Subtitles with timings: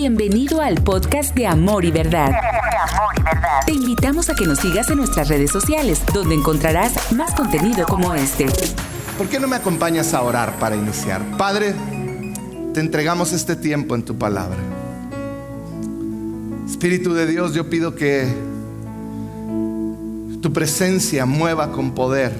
[0.00, 2.30] Bienvenido al podcast de Amor y Verdad.
[3.66, 8.14] Te invitamos a que nos sigas en nuestras redes sociales, donde encontrarás más contenido como
[8.14, 8.46] este.
[9.18, 11.20] ¿Por qué no me acompañas a orar para iniciar?
[11.36, 11.74] Padre,
[12.74, 14.58] te entregamos este tiempo en tu palabra.
[16.64, 18.32] Espíritu de Dios, yo pido que
[20.40, 22.32] tu presencia mueva con poder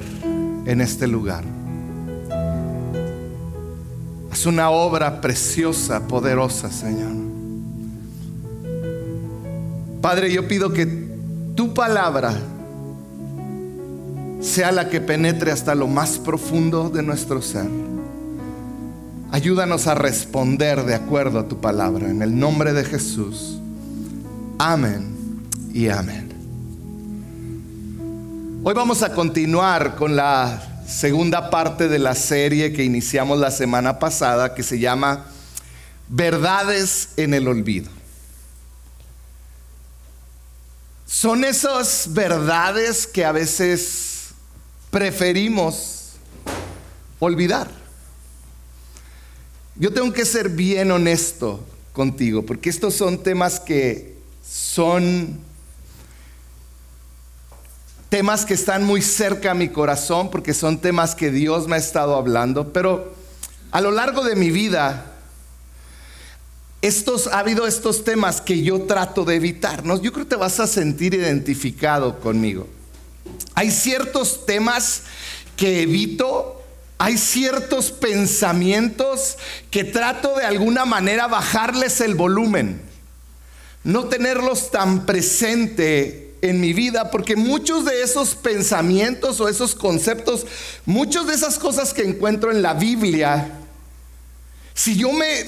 [0.64, 1.42] en este lugar.
[4.30, 7.27] Haz una obra preciosa, poderosa, Señor.
[10.00, 10.86] Padre, yo pido que
[11.54, 12.34] tu palabra
[14.40, 17.68] sea la que penetre hasta lo más profundo de nuestro ser.
[19.30, 22.08] Ayúdanos a responder de acuerdo a tu palabra.
[22.08, 23.58] En el nombre de Jesús.
[24.58, 25.14] Amén
[25.72, 26.28] y amén.
[28.62, 33.98] Hoy vamos a continuar con la segunda parte de la serie que iniciamos la semana
[33.98, 35.26] pasada que se llama
[36.08, 37.97] Verdades en el Olvido.
[41.08, 44.28] Son esas verdades que a veces
[44.90, 46.12] preferimos
[47.18, 47.70] olvidar.
[49.74, 55.40] Yo tengo que ser bien honesto contigo, porque estos son temas que son
[58.10, 61.78] temas que están muy cerca a mi corazón, porque son temas que Dios me ha
[61.78, 63.14] estado hablando, pero
[63.70, 65.17] a lo largo de mi vida
[66.80, 69.82] estos, ha habido estos temas que yo trato de evitar.
[69.84, 72.68] Yo creo que te vas a sentir identificado conmigo.
[73.54, 75.02] Hay ciertos temas
[75.56, 76.62] que evito,
[76.98, 79.36] hay ciertos pensamientos
[79.70, 82.80] que trato de alguna manera bajarles el volumen,
[83.82, 90.46] no tenerlos tan presente en mi vida, porque muchos de esos pensamientos o esos conceptos,
[90.86, 93.57] muchas de esas cosas que encuentro en la Biblia,
[94.88, 95.44] si yo me,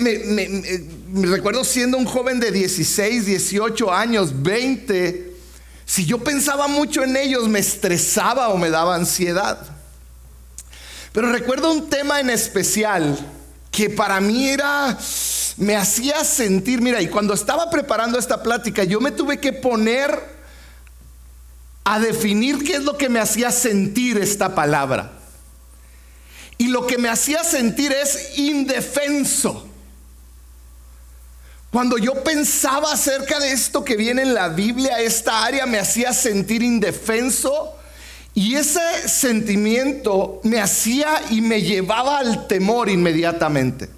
[1.26, 5.32] recuerdo siendo un joven de 16, 18 años, 20,
[5.86, 9.58] si yo pensaba mucho en ellos, me estresaba o me daba ansiedad.
[11.12, 13.18] Pero recuerdo un tema en especial
[13.70, 14.98] que para mí era,
[15.56, 20.20] me hacía sentir, mira, y cuando estaba preparando esta plática, yo me tuve que poner
[21.84, 25.19] a definir qué es lo que me hacía sentir esta palabra.
[26.60, 29.66] Y lo que me hacía sentir es indefenso.
[31.70, 36.12] Cuando yo pensaba acerca de esto que viene en la Biblia, esta área me hacía
[36.12, 37.74] sentir indefenso
[38.34, 43.88] y ese sentimiento me hacía y me llevaba al temor inmediatamente.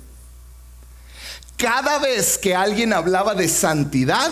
[1.57, 4.31] Cada vez que alguien hablaba de santidad,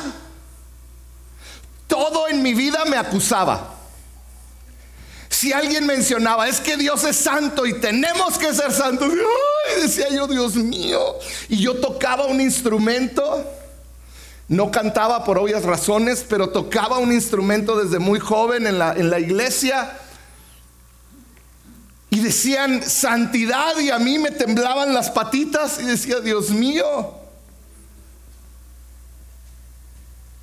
[1.89, 3.80] todo en mi vida me acusaba.
[5.41, 9.11] Si alguien mencionaba, es que Dios es santo y tenemos que ser santos,
[9.81, 11.01] decía yo, Dios mío.
[11.49, 13.43] Y yo tocaba un instrumento,
[14.49, 19.09] no cantaba por obvias razones, pero tocaba un instrumento desde muy joven en la, en
[19.09, 19.99] la iglesia.
[22.11, 27.15] Y decían santidad y a mí me temblaban las patitas y decía, Dios mío,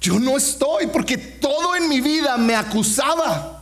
[0.01, 3.56] yo no estoy porque todo en mi vida me acusaba.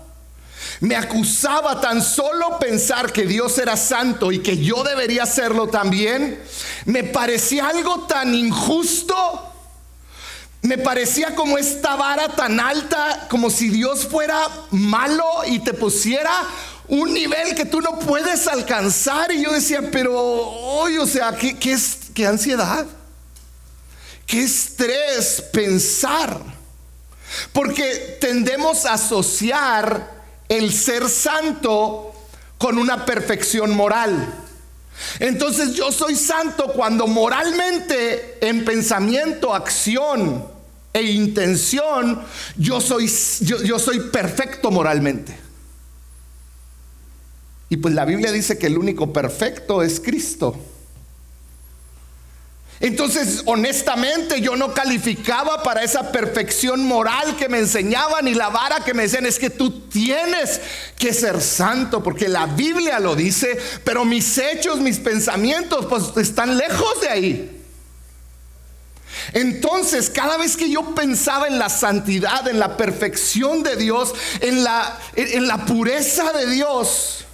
[0.81, 6.41] Me acusaba tan solo pensar que Dios era santo y que yo debería hacerlo también.
[6.85, 9.15] Me parecía algo tan injusto.
[10.61, 16.31] Me parecía como esta vara tan alta, como si Dios fuera malo y te pusiera
[16.87, 19.31] un nivel que tú no puedes alcanzar.
[19.31, 22.85] Y yo decía, pero hoy, o sea, ¿qué, qué, es, qué ansiedad?
[24.25, 26.41] ¿Qué estrés pensar?
[27.53, 30.14] Porque tendemos a asociar
[30.49, 32.13] el ser santo
[32.57, 34.33] con una perfección moral.
[35.19, 40.45] Entonces yo soy santo cuando moralmente, en pensamiento, acción
[40.93, 42.21] e intención,
[42.55, 43.11] yo soy,
[43.41, 45.37] yo, soy perfecto moralmente.
[47.67, 50.57] Y pues la Biblia dice que el único perfecto es Cristo.
[52.81, 58.83] Entonces, honestamente, yo no calificaba para esa perfección moral que me enseñaban y la vara
[58.83, 60.59] que me decían es que tú tienes
[60.97, 66.57] que ser santo, porque la Biblia lo dice, pero mis hechos, mis pensamientos, pues están
[66.57, 67.61] lejos de ahí.
[69.33, 74.63] Entonces, cada vez que yo pensaba en la santidad, en la perfección de Dios, en
[74.63, 77.24] la, en la pureza de Dios,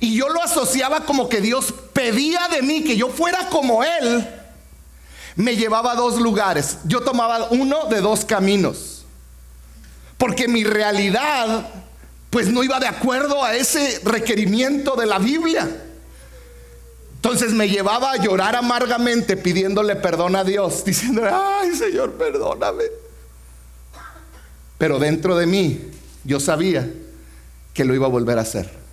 [0.00, 4.28] y yo lo asociaba como que Dios pedía de mí que yo fuera como Él.
[5.34, 6.78] Me llevaba a dos lugares.
[6.84, 9.04] Yo tomaba uno de dos caminos.
[10.16, 11.68] Porque mi realidad
[12.30, 15.68] pues no iba de acuerdo a ese requerimiento de la Biblia.
[17.14, 22.84] Entonces me llevaba a llorar amargamente pidiéndole perdón a Dios, diciendo, ay Señor, perdóname.
[24.76, 25.80] Pero dentro de mí
[26.24, 26.88] yo sabía
[27.74, 28.87] que lo iba a volver a hacer.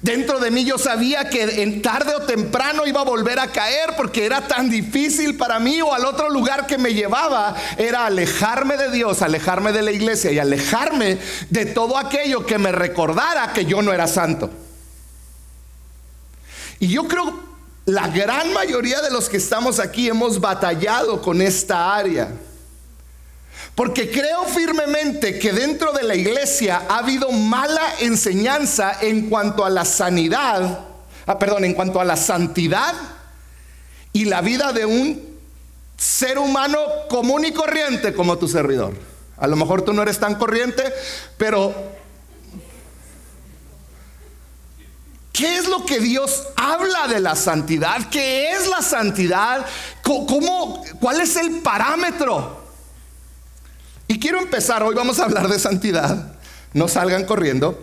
[0.00, 3.90] Dentro de mí yo sabía que en tarde o temprano iba a volver a caer
[3.96, 8.76] porque era tan difícil para mí o al otro lugar que me llevaba era alejarme
[8.76, 11.18] de Dios, alejarme de la iglesia y alejarme
[11.50, 14.50] de todo aquello que me recordara que yo no era santo.
[16.80, 17.40] Y yo creo
[17.84, 22.28] la gran mayoría de los que estamos aquí hemos batallado con esta área.
[23.74, 29.70] Porque creo firmemente que dentro de la iglesia ha habido mala enseñanza en cuanto a
[29.70, 30.80] la sanidad,
[31.26, 32.94] ah, perdón, en cuanto a la santidad
[34.12, 35.32] y la vida de un
[35.96, 36.78] ser humano
[37.08, 38.92] común y corriente como tu servidor.
[39.38, 40.84] A lo mejor tú no eres tan corriente,
[41.38, 41.74] pero
[45.32, 48.10] ¿qué es lo que Dios habla de la santidad?
[48.10, 49.64] ¿Qué es la santidad?
[50.02, 52.61] ¿Cómo, ¿Cuál es el parámetro?
[54.12, 56.34] Y quiero empezar, hoy vamos a hablar de santidad,
[56.74, 57.82] no salgan corriendo,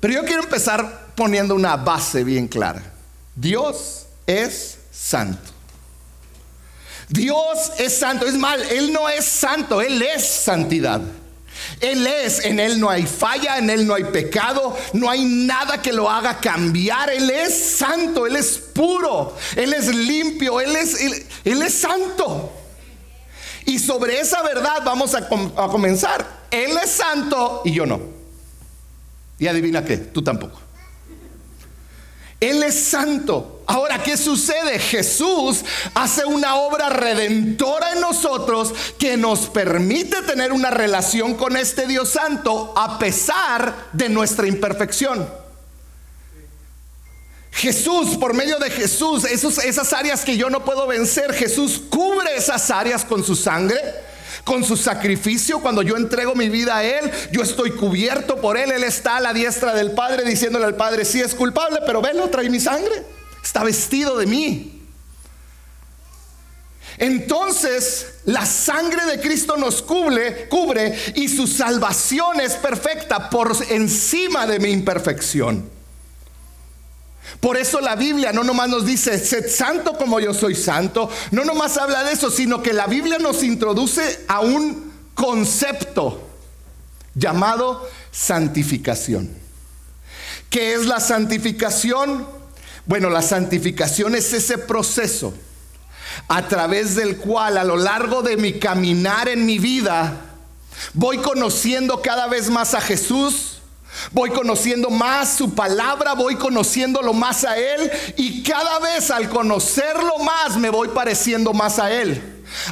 [0.00, 2.82] pero yo quiero empezar poniendo una base bien clara.
[3.34, 5.50] Dios es santo.
[7.08, 11.00] Dios es santo, es mal, Él no es santo, Él es santidad.
[11.80, 15.80] Él es, en Él no hay falla, en Él no hay pecado, no hay nada
[15.80, 17.08] que lo haga cambiar.
[17.08, 21.00] Él es santo, Él es puro, Él es limpio, Él es,
[21.44, 22.65] él es santo.
[23.66, 26.24] Y sobre esa verdad vamos a, comenzar.
[26.50, 28.00] Él es santo y yo no.
[29.38, 30.60] Y adivina qué, tú tampoco.
[32.38, 33.64] Él es santo.
[33.66, 34.78] Ahora, ¿qué sucede?
[34.78, 35.64] Jesús
[35.94, 42.10] hace una obra redentora en nosotros que nos permite tener una relación con este Dios
[42.10, 45.26] santo a pesar de nuestra imperfección.
[47.56, 52.70] Jesús, por medio de Jesús, esas áreas que yo no puedo vencer, Jesús cubre esas
[52.70, 53.80] áreas con su sangre,
[54.44, 55.60] con su sacrificio.
[55.60, 58.72] Cuando yo entrego mi vida a Él, yo estoy cubierto por Él.
[58.72, 62.28] Él está a la diestra del Padre diciéndole al Padre, sí es culpable, pero velo,
[62.28, 63.02] trae mi sangre.
[63.42, 64.82] Está vestido de mí.
[66.98, 74.46] Entonces, la sangre de Cristo nos cubre, cubre y su salvación es perfecta por encima
[74.46, 75.75] de mi imperfección.
[77.40, 81.44] Por eso la Biblia no nomás nos dice, sed santo como yo soy santo, no
[81.44, 86.22] nomás habla de eso, sino que la Biblia nos introduce a un concepto
[87.14, 89.30] llamado santificación.
[90.50, 92.26] ¿Qué es la santificación?
[92.86, 95.34] Bueno, la santificación es ese proceso
[96.28, 100.20] a través del cual a lo largo de mi caminar en mi vida
[100.94, 103.55] voy conociendo cada vez más a Jesús
[104.12, 110.18] Voy conociendo más su palabra, voy conociéndolo más a Él y cada vez al conocerlo
[110.18, 112.22] más me voy pareciendo más a Él.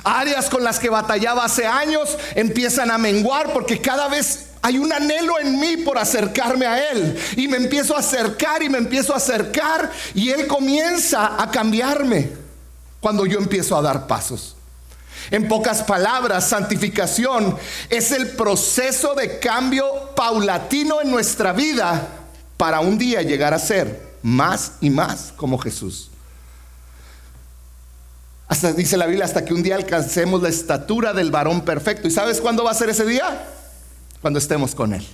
[0.04, 4.92] Áreas con las que batallaba hace años empiezan a menguar porque cada vez hay un
[4.92, 7.18] anhelo en mí por acercarme a Él.
[7.36, 12.30] Y me empiezo a acercar y me empiezo a acercar y Él comienza a cambiarme
[13.00, 14.56] cuando yo empiezo a dar pasos.
[15.30, 17.56] En pocas palabras, santificación
[17.88, 22.08] es el proceso de cambio paulatino en nuestra vida
[22.56, 26.10] para un día llegar a ser más y más como Jesús.
[28.48, 32.06] Hasta dice la Biblia, hasta que un día alcancemos la estatura del varón perfecto.
[32.06, 33.46] ¿Y sabes cuándo va a ser ese día?
[34.20, 35.06] Cuando estemos con Él.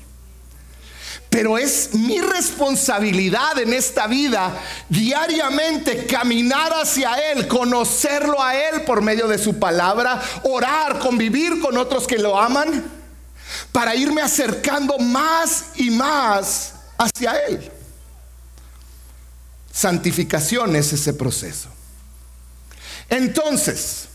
[1.31, 4.53] Pero es mi responsabilidad en esta vida
[4.89, 11.79] diariamente caminar hacia Él, conocerlo a Él por medio de su palabra, orar, convivir con
[11.79, 12.85] otros que lo aman,
[13.71, 17.71] para irme acercando más y más hacia Él.
[19.73, 21.69] Santificación es ese proceso.
[23.09, 24.09] Entonces,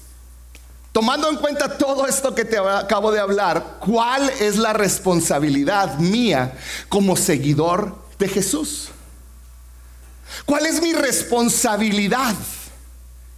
[0.95, 6.57] Tomando en cuenta todo esto que te acabo de hablar, ¿cuál es la responsabilidad mía
[6.87, 8.87] como seguidor de Jesús?
[10.45, 12.33] ¿Cuál es mi responsabilidad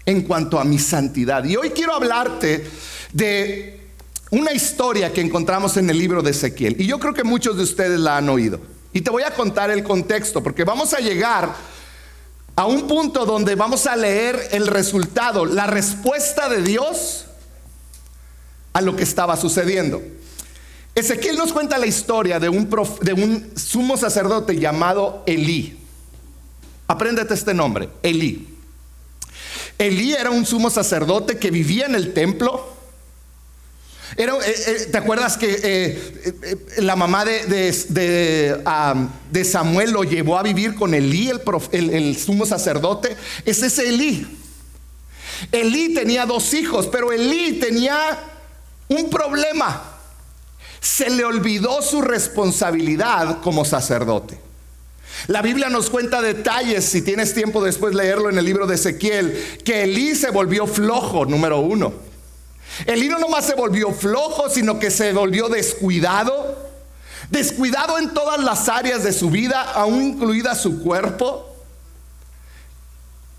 [0.05, 1.43] en cuanto a mi santidad?
[1.45, 2.69] Y hoy quiero hablarte
[3.11, 3.89] de
[4.29, 6.79] una historia que encontramos en el libro de Ezequiel.
[6.79, 8.59] Y yo creo que muchos de ustedes la han oído.
[8.93, 11.55] Y te voy a contar el contexto, porque vamos a llegar
[12.55, 17.26] a un punto donde vamos a leer el resultado, la respuesta de Dios
[18.77, 20.03] a lo que estaba sucediendo.
[20.93, 22.69] Ezequiel nos cuenta la historia de un,
[23.01, 25.79] de un sumo sacerdote llamado Elí.
[26.87, 28.47] Apréndete este nombre, Elí.
[29.79, 32.71] Elí era un sumo sacerdote que vivía en el templo.
[34.15, 37.47] Era, eh, eh, ¿Te acuerdas que eh, la mamá de,
[39.31, 41.31] de, Samuel lo llevó a vivir con Elí,
[41.71, 43.17] el, el, sumo sacerdote?
[43.43, 44.27] Es ese Elí.
[45.51, 48.36] Elí tenía dos hijos, pero Elí tenía
[48.89, 49.81] un problema.
[50.79, 54.39] Se le olvidó su responsabilidad como sacerdote.
[55.27, 59.59] La Biblia nos cuenta detalles, si tienes tiempo después leerlo en el libro de Ezequiel,
[59.65, 61.93] que Elí se volvió flojo, número uno.
[62.85, 66.67] El no nomás se volvió flojo, sino que se volvió descuidado.
[67.31, 71.55] Descuidado en todas las áreas de su vida, aún incluida su cuerpo.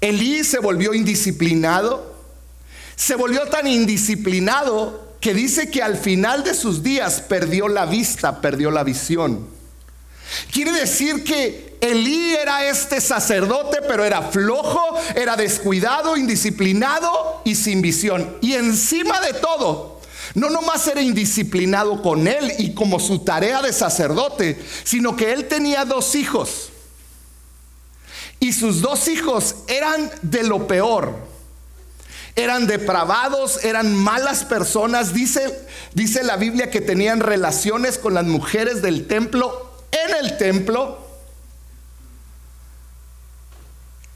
[0.00, 2.14] Elí se volvió indisciplinado.
[2.97, 8.40] Se volvió tan indisciplinado que dice que al final de sus días perdió la vista,
[8.40, 9.46] perdió la visión.
[10.52, 14.82] Quiere decir que Elí era este sacerdote, pero era flojo,
[15.14, 18.37] era descuidado, indisciplinado y sin visión.
[18.40, 20.00] Y encima de todo,
[20.34, 25.48] no nomás era indisciplinado con él y como su tarea de sacerdote, sino que él
[25.48, 26.70] tenía dos hijos.
[28.40, 31.27] Y sus dos hijos eran de lo peor.
[32.38, 35.12] Eran depravados, eran malas personas.
[35.12, 41.09] Dice, dice la Biblia que tenían relaciones con las mujeres del templo en el templo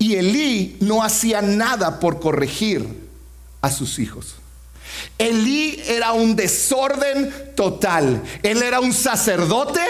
[0.02, 3.08] Y Elí no hacía nada por corregir
[3.60, 4.34] a sus hijos.
[5.16, 8.20] Elí era un desorden total.
[8.42, 9.80] Él era un sacerdote,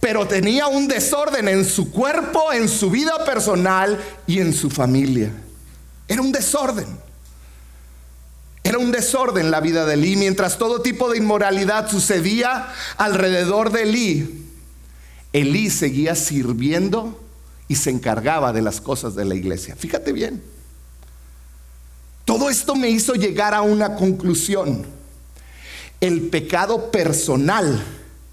[0.00, 5.30] pero tenía un desorden en su cuerpo, en su vida personal y en su familia.
[6.08, 6.88] Era un desorden.
[8.64, 10.16] Era un desorden la vida de Elí.
[10.16, 14.44] Mientras todo tipo de inmoralidad sucedía alrededor de Elí,
[15.32, 17.20] Elí seguía sirviendo
[17.68, 19.74] y se encargaba de las cosas de la iglesia.
[19.76, 20.42] Fíjate bien.
[22.24, 24.86] Todo esto me hizo llegar a una conclusión.
[26.00, 27.82] El pecado personal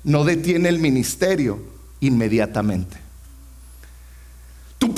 [0.03, 1.59] no detiene el ministerio
[1.99, 3.08] inmediatamente.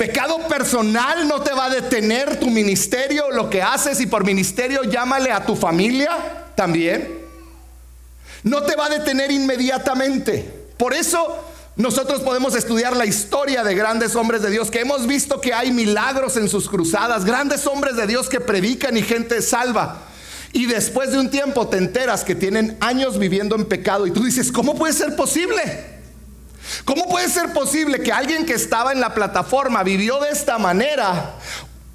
[0.01, 4.81] Pecado personal no te va a detener tu ministerio, lo que haces y por ministerio
[4.83, 6.09] llámale a tu familia
[6.55, 7.19] también.
[8.41, 10.43] No te va a detener inmediatamente.
[10.75, 15.39] Por eso nosotros podemos estudiar la historia de grandes hombres de Dios, que hemos visto
[15.39, 19.99] que hay milagros en sus cruzadas, grandes hombres de Dios que predican y gente salva.
[20.51, 24.23] Y después de un tiempo te enteras que tienen años viviendo en pecado y tú
[24.23, 25.90] dices, ¿cómo puede ser posible?
[26.85, 31.35] ¿Cómo puede ser posible que alguien que estaba en la plataforma vivió de esta manera,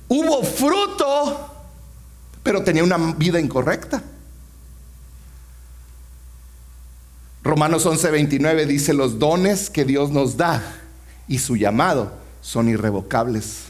[0.08, 1.54] hubo fruto,
[2.42, 4.02] pero tenía una vida incorrecta?
[7.42, 10.62] Romanos 11:29 dice, los dones que Dios nos da
[11.28, 13.66] y su llamado son irrevocables.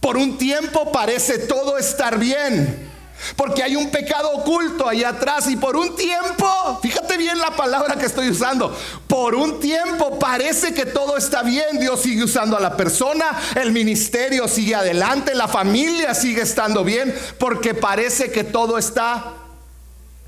[0.00, 2.87] Por un tiempo parece todo estar bien,
[3.36, 7.96] porque hay un pecado oculto ahí atrás y por un tiempo, fíjate bien la palabra
[7.96, 12.60] que estoy usando, por un tiempo parece que todo está bien, Dios sigue usando a
[12.60, 18.78] la persona, el ministerio sigue adelante, la familia sigue estando bien, porque parece que todo
[18.78, 19.34] está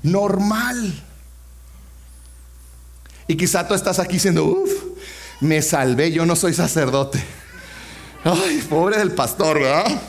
[0.03, 0.93] normal.
[3.27, 4.71] Y quizá tú estás aquí diciendo, uff,
[5.39, 7.23] me salvé, yo no soy sacerdote.
[8.23, 10.01] Ay, pobre del pastor, ¿verdad?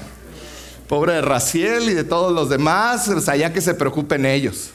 [0.93, 4.73] Pobre de Raciel y de todos los demás, pues allá que se preocupen ellos.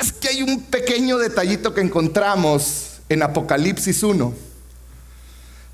[0.00, 4.34] Es que hay un pequeño detallito que encontramos en Apocalipsis 1,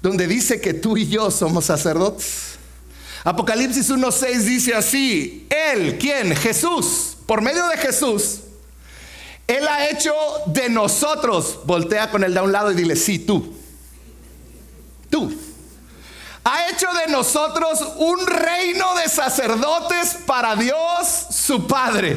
[0.03, 2.59] donde dice que tú y yo somos sacerdotes.
[3.25, 6.37] Apocalipsis 1.6 dice así, Él, ¿quién?
[6.37, 8.41] Jesús, por medio de Jesús,
[9.47, 10.13] él ha hecho
[10.45, 13.55] de nosotros, voltea con el de un lado y dile, sí, tú.
[15.09, 15.33] Tú.
[16.53, 22.17] Ha hecho de nosotros un reino de sacerdotes para Dios su Padre.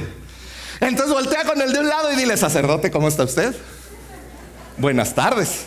[0.80, 3.56] Entonces voltea con el de un lado y dile, sacerdote, ¿cómo está usted?
[4.76, 5.66] Buenas tardes.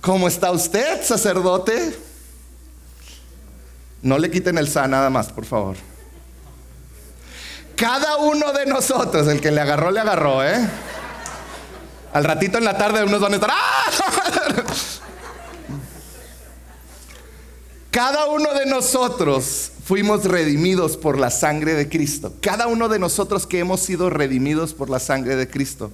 [0.00, 1.98] ¿Cómo está usted, sacerdote?
[4.02, 5.74] No le quiten el sa nada más, por favor.
[7.74, 10.64] Cada uno de nosotros, el que le agarró, le agarró, ¿eh?
[12.12, 13.50] Al ratito en la tarde unos van a estar.
[13.52, 13.90] ¡Ah!
[17.90, 22.34] Cada uno de nosotros fuimos redimidos por la sangre de Cristo.
[22.40, 25.90] Cada uno de nosotros que hemos sido redimidos por la sangre de Cristo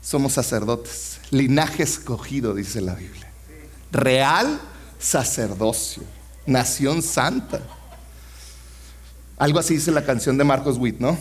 [0.00, 1.20] somos sacerdotes.
[1.30, 3.30] Linaje escogido, dice la Biblia.
[3.92, 4.60] Real
[4.98, 6.02] sacerdocio
[6.46, 7.60] nación santa.
[9.38, 11.16] Algo así dice la canción de Marcos Witt, ¿no?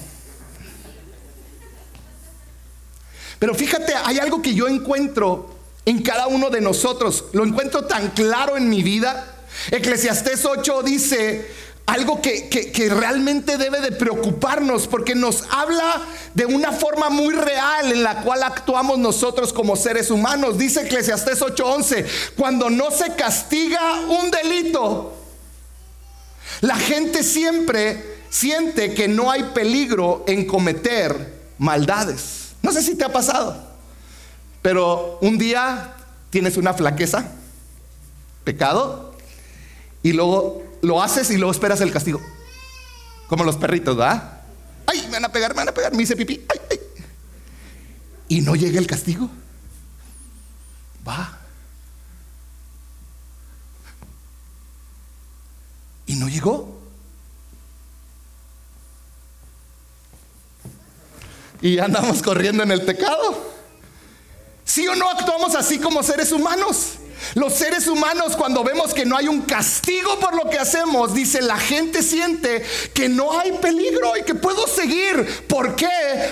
[3.42, 5.50] Pero fíjate, hay algo que yo encuentro
[5.86, 7.26] en cada uno de nosotros.
[7.34, 9.34] Lo encuentro tan claro en mi vida.
[9.72, 11.50] Eclesiastés 8 dice
[11.88, 16.04] algo que, que, realmente debe de preocuparnos porque nos habla
[16.36, 20.60] de una forma muy real en la cual actuamos nosotros como seres humanos.
[20.60, 22.06] Dice Eclesiastés 8:11,
[22.38, 25.16] cuando no se castiga un delito,
[26.62, 32.51] la gente siempre siente que no hay peligro en cometer maldades.
[32.62, 33.56] No sé si te ha pasado,
[34.62, 35.94] pero un día
[36.30, 37.26] tienes una flaqueza,
[38.44, 39.16] pecado,
[40.04, 42.22] y luego lo haces y luego esperas el castigo.
[43.28, 44.42] Como los perritos, ¿verdad?
[44.86, 46.46] Ay, me van a pegar, me van a pegar, me hice pipí.
[46.50, 46.80] Ay, ay.
[48.28, 49.30] Y no llega el castigo.
[51.08, 51.38] Va.
[56.06, 56.81] Y no llegó.
[61.62, 63.52] Y andamos corriendo en el pecado.
[64.66, 66.94] ¿Sí o no actuamos así como seres humanos?
[67.36, 71.42] Los seres humanos cuando vemos que no hay un castigo por lo que hacemos, dice,
[71.42, 72.64] la gente siente
[72.94, 75.46] que no hay peligro y que puedo seguir.
[75.48, 75.88] ¿Por qué?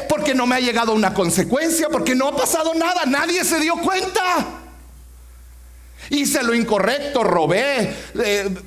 [0.09, 3.75] Porque no me ha llegado una consecuencia, porque no ha pasado nada, nadie se dio
[3.75, 4.21] cuenta.
[6.09, 7.95] Hice lo incorrecto, robé.
[8.24, 8.57] Eh,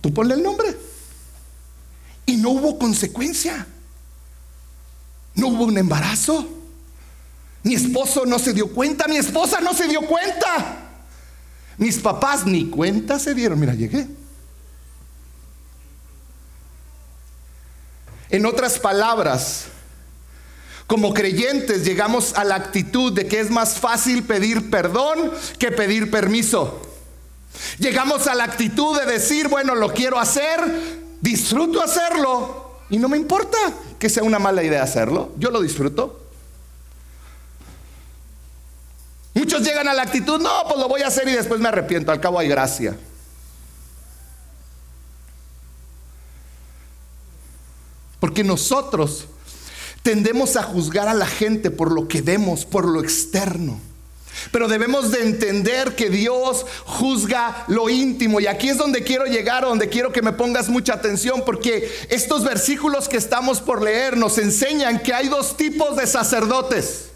[0.00, 0.76] tú ponle el nombre.
[2.26, 3.66] Y no hubo consecuencia.
[5.36, 6.48] No hubo un embarazo.
[7.62, 10.86] Mi esposo no se dio cuenta, mi esposa no se dio cuenta.
[11.78, 13.60] Mis papás ni cuenta se dieron.
[13.60, 14.06] Mira, llegué.
[18.30, 19.66] En otras palabras,
[20.86, 26.10] como creyentes llegamos a la actitud de que es más fácil pedir perdón que pedir
[26.10, 26.82] permiso.
[27.78, 30.60] Llegamos a la actitud de decir, bueno, lo quiero hacer,
[31.20, 33.58] disfruto hacerlo y no me importa
[33.98, 36.20] que sea una mala idea hacerlo, yo lo disfruto.
[39.34, 42.10] Muchos llegan a la actitud, no, pues lo voy a hacer y después me arrepiento,
[42.10, 42.96] al cabo hay gracia.
[48.20, 49.26] Porque nosotros
[50.02, 53.80] tendemos a juzgar a la gente por lo que vemos, por lo externo.
[54.50, 58.40] Pero debemos de entender que Dios juzga lo íntimo.
[58.40, 62.44] Y aquí es donde quiero llegar, donde quiero que me pongas mucha atención, porque estos
[62.44, 67.06] versículos que estamos por leer nos enseñan que hay dos tipos de sacerdotes.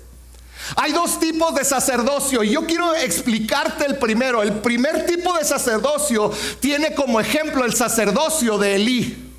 [0.76, 4.42] Hay dos tipos de sacerdocio y yo quiero explicarte el primero.
[4.42, 9.32] El primer tipo de sacerdocio tiene como ejemplo el sacerdocio de Elí.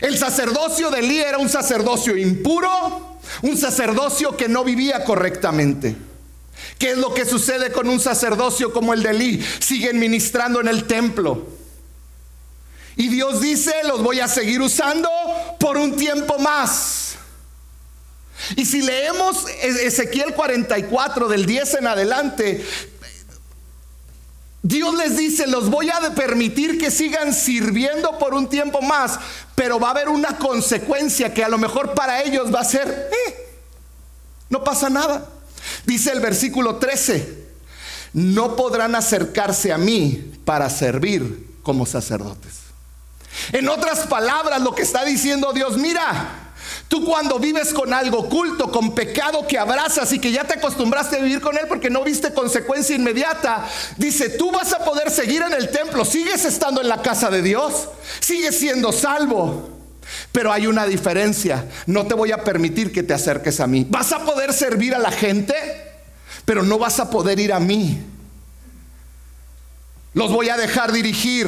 [0.00, 5.96] El sacerdocio de Elí era un sacerdocio impuro, un sacerdocio que no vivía correctamente.
[6.78, 9.44] ¿Qué es lo que sucede con un sacerdocio como el de Elí?
[9.60, 11.46] Siguen ministrando en el templo.
[12.96, 15.08] Y Dios dice, los voy a seguir usando
[15.58, 17.16] por un tiempo más.
[18.56, 22.64] Y si leemos Ezequiel 44 del 10 en adelante,
[24.62, 29.18] Dios les dice, los voy a permitir que sigan sirviendo por un tiempo más,
[29.54, 32.88] pero va a haber una consecuencia que a lo mejor para ellos va a ser,
[32.88, 33.56] eh,
[34.48, 35.28] no pasa nada.
[35.86, 37.44] Dice el versículo 13,
[38.14, 42.52] no podrán acercarse a mí para servir como sacerdotes.
[43.52, 46.44] En otras palabras, lo que está diciendo Dios, mira,
[46.88, 51.16] Tú cuando vives con algo oculto, con pecado que abrazas y que ya te acostumbraste
[51.16, 53.66] a vivir con él porque no viste consecuencia inmediata,
[53.96, 57.42] dice, tú vas a poder seguir en el templo, sigues estando en la casa de
[57.42, 57.88] Dios,
[58.20, 59.70] sigues siendo salvo.
[60.34, 63.86] Pero hay una diferencia, no te voy a permitir que te acerques a mí.
[63.88, 65.54] Vas a poder servir a la gente,
[66.44, 68.02] pero no vas a poder ir a mí.
[70.12, 71.46] Los voy a dejar dirigir.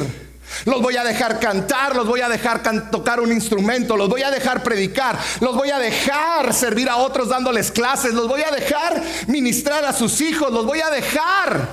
[0.63, 4.31] Los voy a dejar cantar, los voy a dejar tocar un instrumento, los voy a
[4.31, 9.03] dejar predicar, los voy a dejar servir a otros dándoles clases, los voy a dejar
[9.27, 11.67] ministrar a sus hijos, los voy a dejar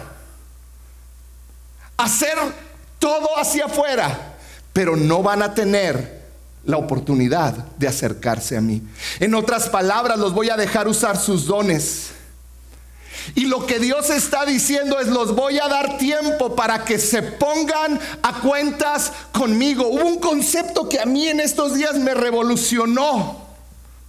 [1.97, 2.37] hacer
[2.99, 4.35] todo hacia afuera,
[4.73, 6.24] pero no van a tener
[6.67, 8.83] la oportunidad de acercarse a mí.
[9.21, 12.15] En otras palabras, los voy a dejar usar sus dones
[13.35, 17.23] y lo que Dios está diciendo es, los voy a dar tiempo para que se
[17.23, 19.89] pongan a cuentas conmigo.
[19.89, 23.43] Hubo un concepto que a mí en estos días me revolucionó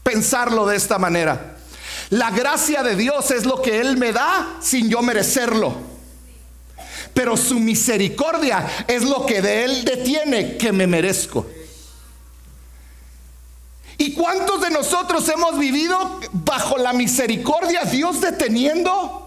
[0.03, 1.55] pensarlo de esta manera.
[2.09, 5.73] La gracia de Dios es lo que Él me da sin yo merecerlo.
[7.13, 11.47] Pero su misericordia es lo que de Él detiene que me merezco.
[13.97, 19.21] ¿Y cuántos de nosotros hemos vivido bajo la misericordia, Dios deteniendo?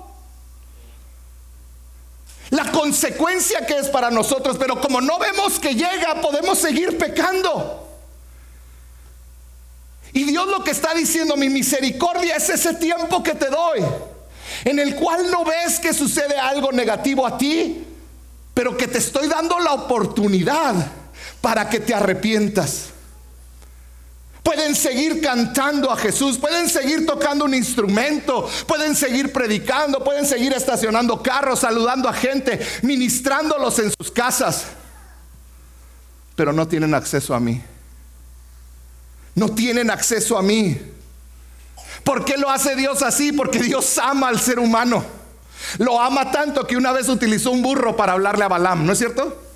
[2.50, 7.86] La consecuencia que es para nosotros, pero como no vemos que llega, podemos seguir pecando.
[10.12, 13.80] Y Dios lo que está diciendo, mi misericordia es ese tiempo que te doy,
[14.64, 17.84] en el cual no ves que sucede algo negativo a ti,
[18.54, 20.74] pero que te estoy dando la oportunidad
[21.40, 22.90] para que te arrepientas.
[24.48, 30.54] Pueden seguir cantando a Jesús, pueden seguir tocando un instrumento, pueden seguir predicando, pueden seguir
[30.54, 34.64] estacionando carros, saludando a gente, ministrándolos en sus casas,
[36.34, 37.62] pero no tienen acceso a mí.
[39.34, 40.80] No tienen acceso a mí.
[42.02, 43.32] ¿Por qué lo hace Dios así?
[43.32, 45.04] Porque Dios ama al ser humano.
[45.76, 48.98] Lo ama tanto que una vez utilizó un burro para hablarle a Balaam, ¿no es
[48.98, 49.47] cierto?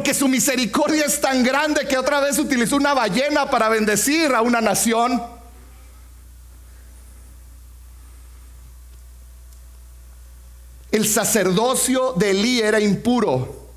[0.00, 4.40] Porque su misericordia es tan grande que otra vez utilizó una ballena para bendecir a
[4.40, 5.22] una nación.
[10.90, 13.68] El sacerdocio de Elí era impuro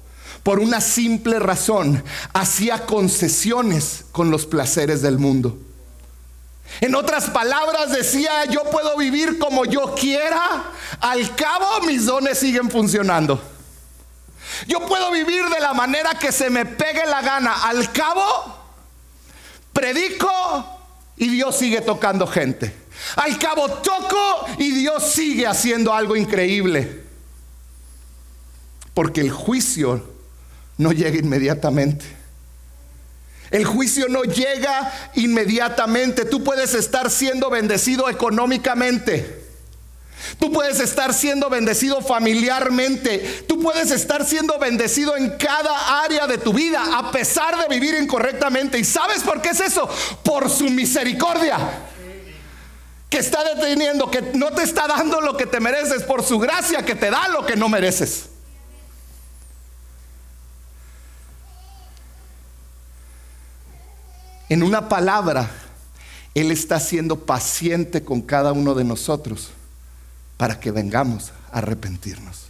[0.43, 2.01] por una simple razón.
[2.31, 5.57] Hacía concesiones con los placeres del mundo.
[6.79, 12.71] En otras palabras decía, yo puedo vivir como yo quiera, al cabo mis dones siguen
[12.71, 13.52] funcionando.
[14.67, 17.63] Yo puedo vivir de la manera que se me pegue la gana.
[17.63, 18.23] Al cabo,
[19.71, 20.31] predico
[21.17, 22.73] y Dios sigue tocando gente.
[23.15, 27.03] Al cabo, toco y Dios sigue haciendo algo increíble.
[28.93, 30.07] Porque el juicio
[30.77, 32.05] no llega inmediatamente.
[33.51, 36.25] El juicio no llega inmediatamente.
[36.25, 39.42] Tú puedes estar siendo bendecido económicamente.
[40.39, 43.45] Tú puedes estar siendo bendecido familiarmente.
[43.47, 47.95] Tú puedes estar siendo bendecido en cada área de tu vida a pesar de vivir
[47.95, 48.79] incorrectamente.
[48.79, 49.87] ¿Y sabes por qué es eso?
[50.23, 51.57] Por su misericordia.
[53.09, 56.83] Que está deteniendo, que no te está dando lo que te mereces, por su gracia
[56.83, 58.25] que te da lo que no mereces.
[64.49, 65.49] En una palabra,
[66.33, 69.51] Él está siendo paciente con cada uno de nosotros
[70.43, 72.47] para que vengamos a arrepentirnos.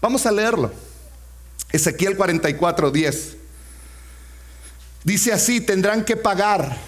[0.00, 0.72] Vamos a leerlo.
[1.72, 3.36] Ezequiel 44, 10.
[5.02, 6.78] Dice así, tendrán que pagar.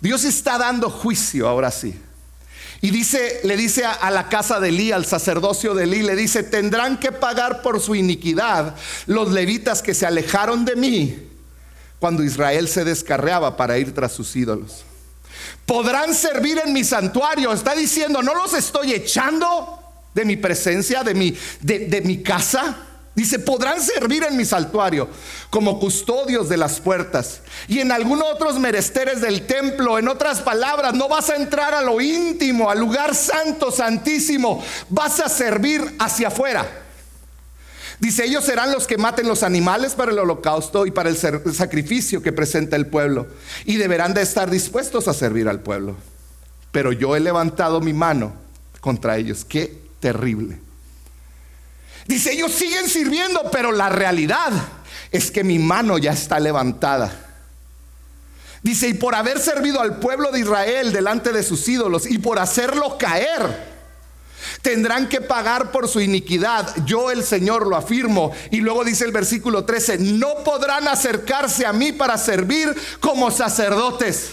[0.00, 1.94] Dios está dando juicio ahora sí.
[2.80, 6.16] Y dice, le dice a, a, la casa de Elí, al sacerdocio de Elí, le
[6.16, 11.28] dice, tendrán que pagar por su iniquidad los levitas que se alejaron de mí
[11.98, 14.86] cuando Israel se descarreaba para ir tras sus ídolos
[15.70, 17.52] podrán servir en mi santuario.
[17.52, 19.78] Está diciendo, no los estoy echando
[20.12, 22.76] de mi presencia, de mi, de, de mi casa.
[23.14, 25.08] Dice, podrán servir en mi santuario
[25.48, 29.96] como custodios de las puertas y en algunos otros meresteres del templo.
[29.96, 34.64] En otras palabras, no vas a entrar a lo íntimo, al lugar santo, santísimo.
[34.88, 36.68] Vas a servir hacia afuera.
[38.00, 42.22] Dice, ellos serán los que maten los animales para el holocausto y para el sacrificio
[42.22, 43.28] que presenta el pueblo.
[43.66, 45.96] Y deberán de estar dispuestos a servir al pueblo.
[46.72, 48.32] Pero yo he levantado mi mano
[48.80, 49.44] contra ellos.
[49.44, 50.58] Qué terrible.
[52.06, 54.50] Dice, ellos siguen sirviendo, pero la realidad
[55.12, 57.12] es que mi mano ya está levantada.
[58.62, 62.38] Dice, y por haber servido al pueblo de Israel delante de sus ídolos y por
[62.38, 63.69] hacerlo caer,
[64.62, 66.74] Tendrán que pagar por su iniquidad.
[66.84, 68.32] Yo el Señor lo afirmo.
[68.50, 74.32] Y luego dice el versículo 13, no podrán acercarse a mí para servir como sacerdotes.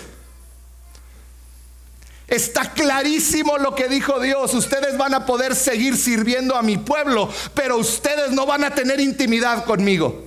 [2.28, 4.54] Está clarísimo lo que dijo Dios.
[4.54, 9.00] Ustedes van a poder seguir sirviendo a mi pueblo, pero ustedes no van a tener
[9.00, 10.26] intimidad conmigo.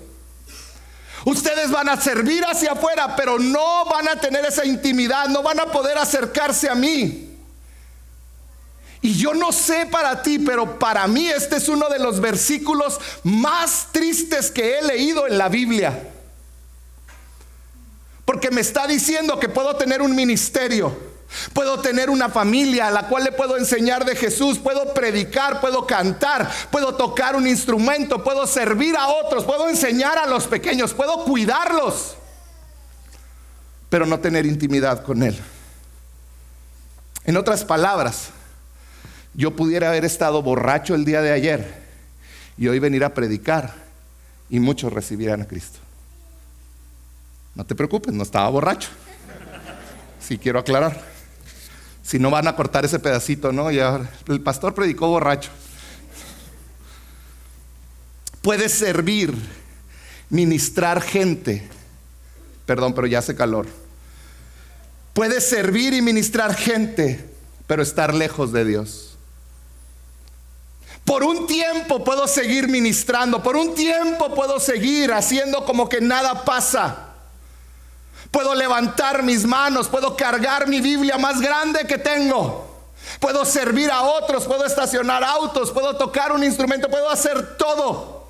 [1.26, 5.60] Ustedes van a servir hacia afuera, pero no van a tener esa intimidad, no van
[5.60, 7.29] a poder acercarse a mí.
[9.02, 13.00] Y yo no sé para ti, pero para mí este es uno de los versículos
[13.22, 16.06] más tristes que he leído en la Biblia.
[18.26, 21.10] Porque me está diciendo que puedo tener un ministerio.
[21.52, 25.86] Puedo tener una familia a la cual le puedo enseñar de Jesús, puedo predicar, puedo
[25.86, 31.24] cantar, puedo tocar un instrumento, puedo servir a otros, puedo enseñar a los pequeños, puedo
[31.24, 32.16] cuidarlos,
[33.88, 35.40] pero no tener intimidad con Él.
[37.24, 38.30] En otras palabras,
[39.40, 41.66] yo pudiera haber estado borracho el día de ayer
[42.58, 43.74] y hoy venir a predicar
[44.50, 45.78] y muchos recibirán a Cristo.
[47.54, 48.90] No te preocupes, no estaba borracho.
[50.20, 51.02] Si quiero aclarar.
[52.02, 53.70] Si no van a cortar ese pedacito, ¿no?
[53.70, 55.50] El pastor predicó borracho.
[58.42, 59.34] Puedes servir,
[60.28, 61.66] ministrar gente.
[62.66, 63.66] Perdón, pero ya hace calor.
[65.14, 67.24] Puedes servir y ministrar gente,
[67.66, 69.09] pero estar lejos de Dios.
[71.10, 76.44] Por un tiempo puedo seguir ministrando, por un tiempo puedo seguir haciendo como que nada
[76.44, 77.08] pasa.
[78.30, 82.64] Puedo levantar mis manos, puedo cargar mi Biblia más grande que tengo.
[83.18, 88.28] Puedo servir a otros, puedo estacionar autos, puedo tocar un instrumento, puedo hacer todo.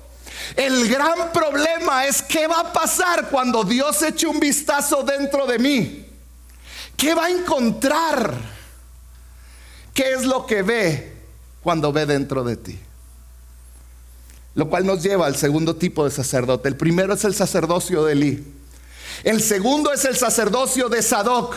[0.55, 5.59] El gran problema es qué va a pasar cuando Dios eche un vistazo dentro de
[5.59, 6.07] mí.
[6.97, 8.33] ¿Qué va a encontrar?
[9.93, 11.10] ¿Qué es lo que ve
[11.63, 12.79] cuando ve dentro de ti?
[14.55, 16.67] Lo cual nos lleva al segundo tipo de sacerdote.
[16.67, 18.53] El primero es el sacerdocio de Elí.
[19.23, 21.55] El segundo es el sacerdocio de Sadoc.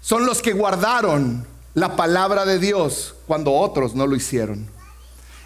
[0.00, 4.66] Son los que guardaron la palabra de Dios cuando otros no lo hicieron.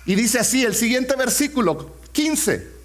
[0.07, 2.81] Y dice así el siguiente versículo 15.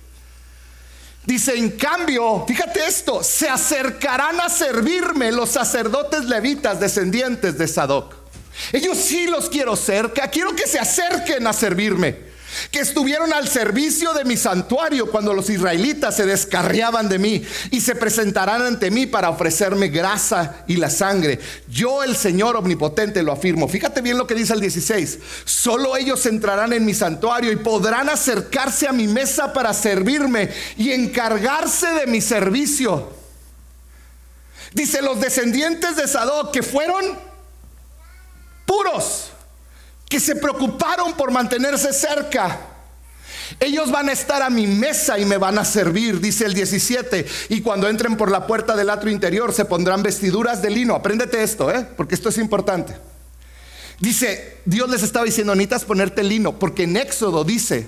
[1.26, 8.13] Dice, en cambio, fíjate esto, se acercarán a servirme los sacerdotes levitas descendientes de Sadoc.
[8.71, 12.36] Ellos sí los quiero cerca, quiero que se acerquen a servirme
[12.71, 17.82] que estuvieron al servicio de mi santuario cuando los israelitas se descarriaban de mí y
[17.82, 21.39] se presentarán ante mí para ofrecerme grasa y la sangre.
[21.67, 23.67] Yo el Señor omnipotente lo afirmo.
[23.67, 25.19] Fíjate bien lo que dice el 16.
[25.43, 30.91] Solo ellos entrarán en mi santuario y podrán acercarse a mi mesa para servirme y
[30.91, 33.13] encargarse de mi servicio.
[34.73, 37.35] Dice los descendientes de Sadoc que fueron
[38.65, 39.32] puros
[40.10, 42.60] que se preocuparon por mantenerse cerca.
[43.60, 47.25] Ellos van a estar a mi mesa y me van a servir, dice el 17.
[47.49, 50.95] Y cuando entren por la puerta del atrio interior se pondrán vestiduras de lino.
[50.95, 51.86] Apréndete esto, ¿eh?
[51.95, 52.95] porque esto es importante.
[53.99, 57.88] Dice, Dios les estaba diciendo, necesitas ponerte lino, porque en Éxodo dice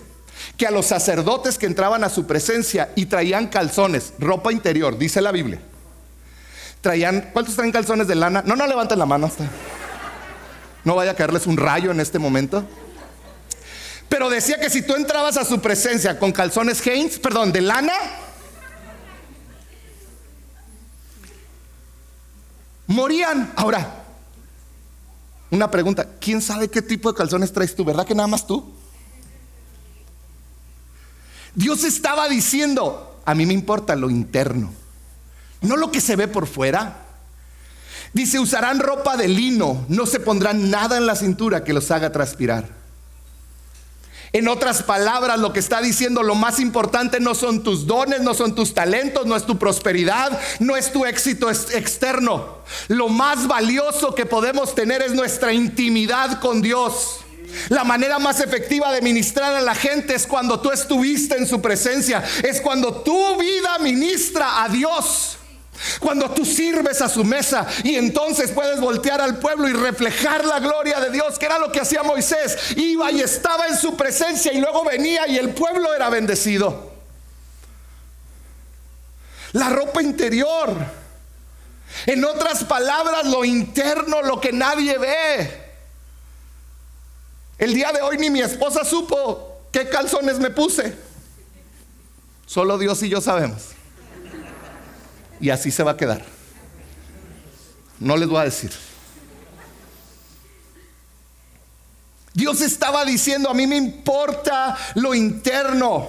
[0.55, 5.21] que a los sacerdotes que entraban a su presencia y traían calzones, ropa interior, dice
[5.21, 5.59] la Biblia.
[6.81, 8.43] Traían, ¿cuántos traen calzones de lana?
[8.45, 9.27] No, no levanten la mano.
[9.27, 9.49] Hasta.
[10.83, 12.65] No vaya a caerles un rayo en este momento.
[14.09, 17.93] Pero decía que si tú entrabas a su presencia con calzones Hanes, perdón, de lana,
[22.87, 23.51] morían.
[23.55, 24.05] Ahora,
[25.51, 27.83] una pregunta, ¿quién sabe qué tipo de calzones traes tú?
[27.83, 28.73] ¿Verdad que nada más tú?
[31.53, 34.71] Dios estaba diciendo, a mí me importa lo interno,
[35.61, 37.06] no lo que se ve por fuera.
[38.13, 42.11] Dice, usarán ropa de lino, no se pondrán nada en la cintura que los haga
[42.11, 42.77] transpirar.
[44.33, 48.33] En otras palabras, lo que está diciendo, lo más importante no son tus dones, no
[48.33, 52.57] son tus talentos, no es tu prosperidad, no es tu éxito externo.
[52.89, 57.21] Lo más valioso que podemos tener es nuestra intimidad con Dios.
[57.69, 61.61] La manera más efectiva de ministrar a la gente es cuando tú estuviste en su
[61.61, 65.37] presencia, es cuando tu vida ministra a Dios.
[65.99, 70.59] Cuando tú sirves a su mesa y entonces puedes voltear al pueblo y reflejar la
[70.59, 72.75] gloria de Dios, que era lo que hacía Moisés.
[72.75, 76.91] Iba y estaba en su presencia y luego venía y el pueblo era bendecido.
[79.53, 80.75] La ropa interior.
[82.05, 85.67] En otras palabras, lo interno, lo que nadie ve.
[87.57, 90.95] El día de hoy ni mi esposa supo qué calzones me puse.
[92.45, 93.76] Solo Dios y yo sabemos.
[95.39, 96.23] Y así se va a quedar.
[97.99, 98.71] No les voy a decir.
[102.33, 106.07] Dios estaba diciendo, a mí me importa lo interno.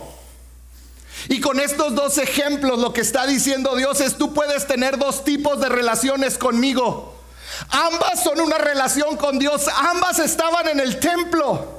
[1.29, 5.25] Y con estos dos ejemplos lo que está diciendo Dios es, tú puedes tener dos
[5.25, 7.17] tipos de relaciones conmigo.
[7.71, 11.79] Ambas son una relación con Dios, ambas estaban en el templo.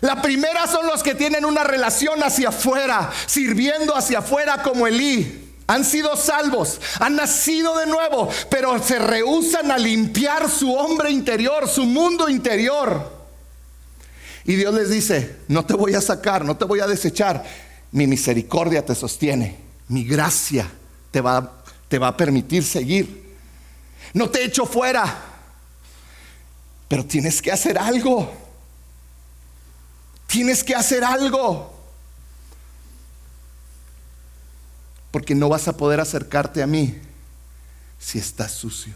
[0.00, 5.47] La primera son los que tienen una relación hacia afuera, sirviendo hacia afuera como Elí
[5.68, 11.68] han sido salvos, han nacido de nuevo, pero se rehusan a limpiar su hombre interior,
[11.68, 13.12] su mundo interior.
[14.46, 17.44] Y Dios les dice, no te voy a sacar, no te voy a desechar,
[17.92, 20.66] mi misericordia te sostiene, mi gracia
[21.10, 23.36] te va, te va a permitir seguir.
[24.14, 25.22] No te echo fuera,
[26.88, 28.32] pero tienes que hacer algo.
[30.26, 31.77] Tienes que hacer algo.
[35.10, 36.98] Porque no vas a poder acercarte a mí
[37.98, 38.94] si estás sucio.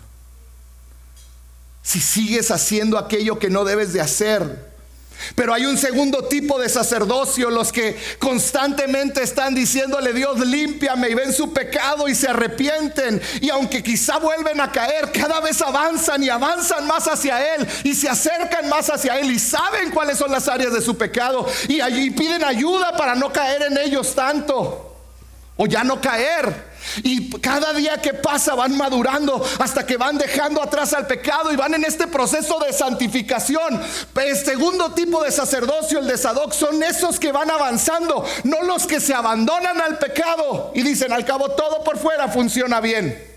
[1.83, 4.73] Si sigues haciendo aquello que no debes de hacer.
[5.35, 11.15] Pero hay un segundo tipo de sacerdocio, los que constantemente están diciéndole Dios, límpiame y
[11.15, 13.21] ven su pecado y se arrepienten.
[13.41, 17.95] Y aunque quizá vuelven a caer, cada vez avanzan y avanzan más hacia Él y
[17.95, 21.81] se acercan más hacia Él y saben cuáles son las áreas de su pecado y
[21.81, 24.92] allí piden ayuda para no caer en ellos tanto
[25.57, 26.73] o ya no caer.
[27.05, 31.57] Y cada día que pasa van madurando hasta que van dejando atrás al pecado y
[31.57, 33.81] van en este proceso de santificación.
[34.17, 38.87] El segundo tipo de sacerdocio, el de Sadoc, son esos que van avanzando, no los
[38.87, 43.31] que se abandonan al pecado y dicen, al cabo todo por fuera funciona bien.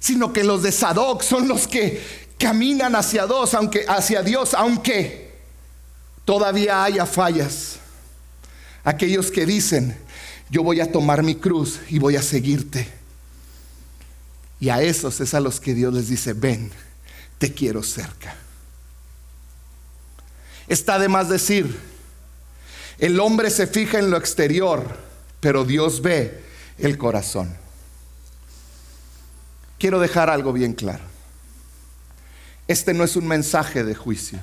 [0.00, 5.36] sino que los de Sadoc son los que caminan hacia Dios, aunque hacia Dios, aunque
[6.24, 7.76] todavía haya fallas.
[8.84, 9.98] Aquellos que dicen,
[10.50, 12.88] yo voy a tomar mi cruz y voy a seguirte.
[14.60, 16.70] Y a esos es a los que Dios les dice, ven,
[17.38, 18.34] te quiero cerca.
[20.66, 21.78] Está de más decir,
[22.98, 24.96] el hombre se fija en lo exterior,
[25.40, 26.42] pero Dios ve
[26.78, 27.56] el corazón.
[29.78, 31.04] Quiero dejar algo bien claro.
[32.66, 34.40] Este no es un mensaje de juicio.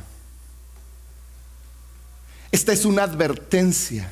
[2.52, 4.12] Esta es una advertencia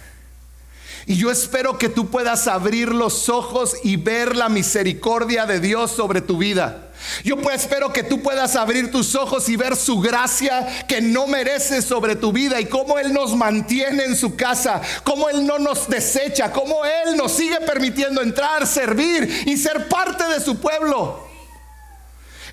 [1.06, 5.92] y yo espero que tú puedas abrir los ojos y ver la misericordia de Dios
[5.92, 6.90] sobre tu vida.
[7.24, 11.28] Yo pues espero que tú puedas abrir tus ojos y ver su gracia que no
[11.28, 15.60] mereces sobre tu vida y cómo Él nos mantiene en su casa, cómo Él no
[15.60, 21.33] nos desecha, cómo Él nos sigue permitiendo entrar, servir y ser parte de su pueblo.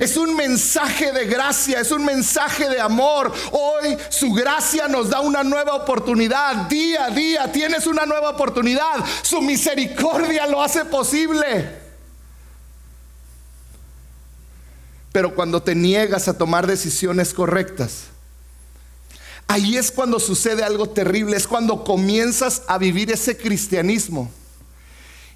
[0.00, 3.30] Es un mensaje de gracia, es un mensaje de amor.
[3.52, 6.70] Hoy su gracia nos da una nueva oportunidad.
[6.70, 9.04] Día a día tienes una nueva oportunidad.
[9.20, 11.68] Su misericordia lo hace posible.
[15.12, 18.04] Pero cuando te niegas a tomar decisiones correctas,
[19.48, 21.36] ahí es cuando sucede algo terrible.
[21.36, 24.30] Es cuando comienzas a vivir ese cristianismo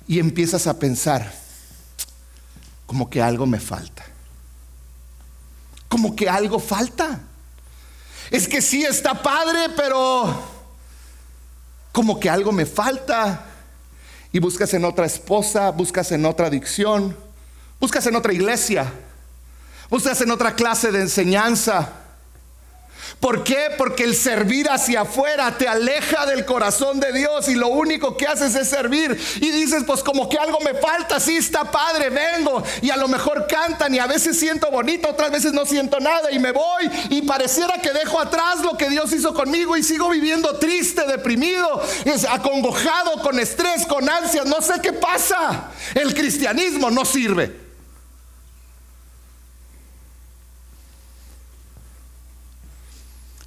[0.08, 1.34] y empiezas a pensar
[2.86, 4.13] como que algo me falta
[5.94, 7.20] como que algo falta.
[8.28, 10.42] Es que sí está padre, pero
[11.92, 13.46] como que algo me falta.
[14.32, 17.16] Y buscas en otra esposa, buscas en otra adicción,
[17.78, 18.92] buscas en otra iglesia,
[19.88, 21.92] buscas en otra clase de enseñanza
[23.20, 23.70] ¿Por qué?
[23.78, 28.26] Porque el servir hacia afuera te aleja del corazón de Dios y lo único que
[28.26, 29.18] haces es servir.
[29.40, 32.62] Y dices, pues como que algo me falta, sí está padre, vengo.
[32.82, 36.30] Y a lo mejor cantan y a veces siento bonito, otras veces no siento nada
[36.30, 40.10] y me voy y pareciera que dejo atrás lo que Dios hizo conmigo y sigo
[40.10, 41.82] viviendo triste, deprimido,
[42.28, 45.70] acongojado, con estrés, con ansias, no sé qué pasa.
[45.94, 47.63] El cristianismo no sirve.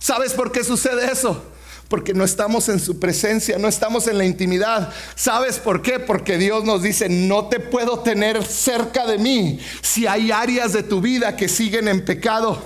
[0.07, 1.43] ¿Sabes por qué sucede eso?
[1.89, 4.93] Porque no estamos en su presencia, no estamos en la intimidad.
[5.15, 5.99] ¿Sabes por qué?
[5.99, 10.83] Porque Dios nos dice, no te puedo tener cerca de mí si hay áreas de
[10.83, 12.63] tu vida que siguen en pecado.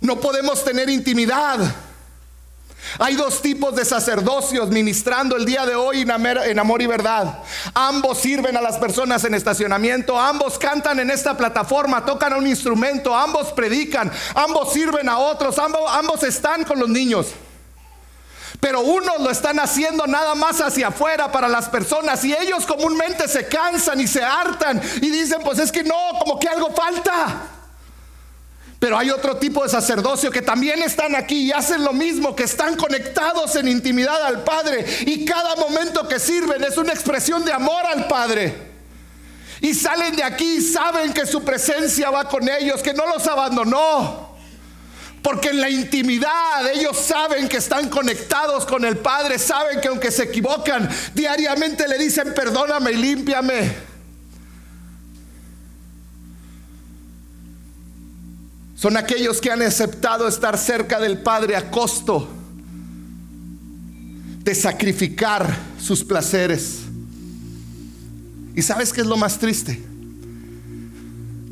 [0.00, 1.60] No podemos tener intimidad
[2.98, 7.38] hay dos tipos de sacerdocios ministrando el día de hoy en amor y verdad.
[7.74, 13.14] Ambos sirven a las personas en estacionamiento, ambos cantan en esta plataforma, tocan un instrumento,
[13.14, 17.28] ambos predican, ambos sirven a otros, ambos, están con los niños.
[18.60, 23.28] Pero unos lo están haciendo nada más hacia afuera para las personas y ellos comúnmente
[23.28, 27.53] se cansan y se hartan y dicen, pues es que no, como que algo falta.
[28.84, 32.42] Pero hay otro tipo de sacerdocio que también están aquí y hacen lo mismo, que
[32.42, 34.84] están conectados en intimidad al Padre.
[35.06, 38.54] Y cada momento que sirven es una expresión de amor al Padre.
[39.62, 43.26] Y salen de aquí y saben que su presencia va con ellos, que no los
[43.26, 44.36] abandonó.
[45.22, 50.10] Porque en la intimidad ellos saben que están conectados con el Padre, saben que aunque
[50.10, 53.93] se equivocan, diariamente le dicen, perdóname y límpiame.
[58.74, 62.28] Son aquellos que han aceptado estar cerca del Padre a costo
[64.42, 66.80] de sacrificar sus placeres.
[68.54, 69.80] ¿Y sabes qué es lo más triste?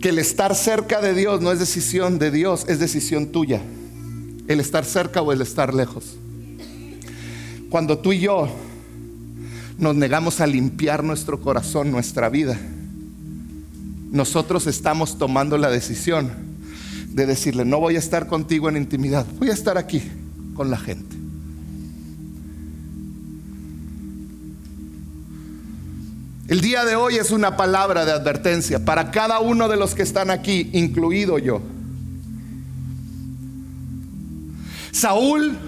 [0.00, 3.62] Que el estar cerca de Dios no es decisión de Dios, es decisión tuya.
[4.48, 6.16] El estar cerca o el estar lejos.
[7.70, 8.48] Cuando tú y yo
[9.78, 12.58] nos negamos a limpiar nuestro corazón, nuestra vida,
[14.10, 16.51] nosotros estamos tomando la decisión
[17.14, 20.02] de decirle, no voy a estar contigo en intimidad, voy a estar aquí
[20.54, 21.16] con la gente.
[26.48, 30.02] El día de hoy es una palabra de advertencia para cada uno de los que
[30.02, 31.62] están aquí, incluido yo.
[34.90, 35.58] Saúl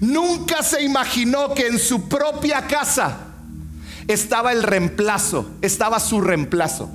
[0.00, 3.18] nunca se imaginó que en su propia casa
[4.08, 6.90] estaba el reemplazo, estaba su reemplazo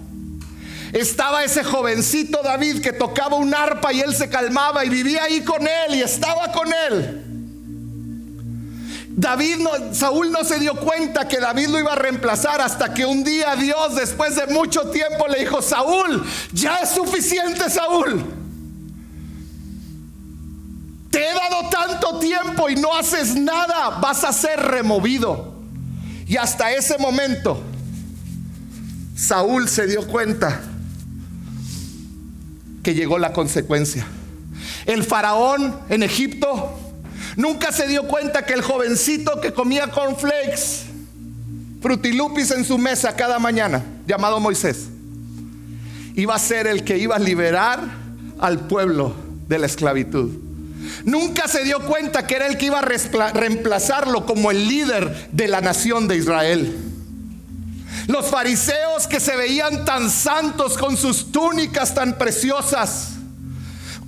[0.96, 5.41] estaba ese jovencito David que tocaba un arpa y él se calmaba y vivía ahí
[5.41, 7.22] con él y estaba con él.
[9.10, 9.60] David
[9.91, 13.58] Saúl no se dio cuenta que David lo iba a reemplazar hasta que un día
[13.58, 18.24] Dios después de mucho tiempo le dijo, Saúl, ya es suficiente Saúl.
[21.12, 25.56] Te he dado tanto tiempo y no haces nada, vas a ser removido.
[26.26, 27.62] Y hasta ese momento
[29.14, 30.62] Saúl se dio cuenta
[32.86, 34.05] que llegó la consecuencia.
[34.86, 36.79] El faraón en Egipto
[37.36, 40.83] nunca se dio cuenta que el jovencito que comía cornflakes,
[41.81, 44.86] frutilupis en su mesa cada mañana, llamado Moisés,
[46.13, 47.81] iba a ser el que iba a liberar
[48.39, 49.15] al pueblo
[49.47, 50.29] de la esclavitud.
[51.05, 55.47] Nunca se dio cuenta que era el que iba a reemplazarlo como el líder de
[55.47, 56.71] la nación de Israel.
[58.08, 63.14] Los fariseos que se veían tan santos con sus túnicas tan preciosas,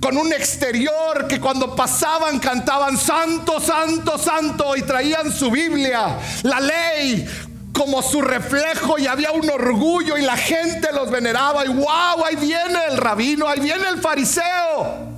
[0.00, 6.60] con un exterior que cuando pasaban cantaban santo, santo, santo y traían su Biblia, la
[6.60, 7.26] ley
[7.72, 12.36] como su reflejo y había un orgullo y la gente los veneraba y wow, ahí
[12.36, 15.08] viene el rabino, ahí viene el fariseo.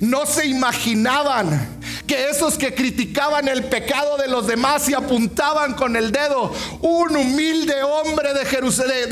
[0.00, 1.75] No se imaginaban
[2.06, 7.16] que esos que criticaban el pecado de los demás y apuntaban con el dedo, un
[7.16, 9.10] humilde hombre de, Jerusalén,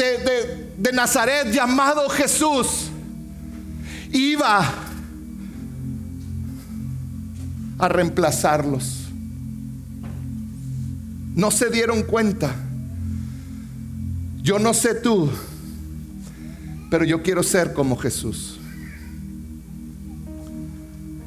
[0.77, 2.89] de, Nazaret llamado Jesús,
[4.13, 4.73] iba
[7.79, 9.01] a reemplazarlos.
[11.35, 12.55] No se dieron cuenta.
[14.41, 15.31] Yo no sé tú,
[16.91, 18.54] pero yo quiero ser como Jesús.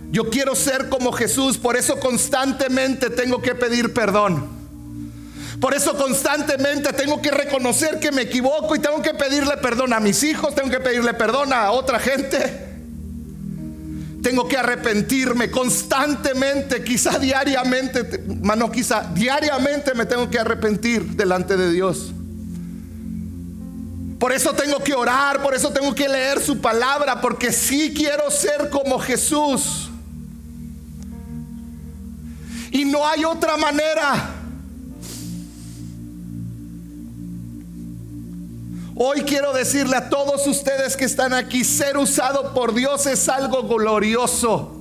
[0.10, 4.58] Yo quiero ser como Jesús, por eso constantemente tengo que pedir perdón.
[5.60, 10.00] Por eso constantemente tengo que reconocer que me equivoco y tengo que pedirle perdón a
[10.00, 12.68] mis hijos, tengo que pedirle perdón a otra gente.
[14.22, 21.72] Tengo que arrepentirme constantemente, quizá diariamente, mano, quizá diariamente me tengo que arrepentir delante de
[21.72, 22.12] Dios.
[24.20, 28.30] Por eso tengo que orar, por eso tengo que leer su palabra, porque sí quiero
[28.32, 29.87] ser como Jesús.
[32.78, 34.36] Y no hay otra manera.
[38.96, 43.64] Hoy quiero decirle a todos ustedes que están aquí, ser usado por Dios es algo
[43.64, 44.76] glorioso.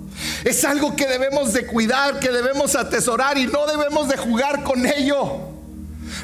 [0.45, 4.85] Es algo que debemos de cuidar, que debemos atesorar y no debemos de jugar con
[4.85, 5.39] ello.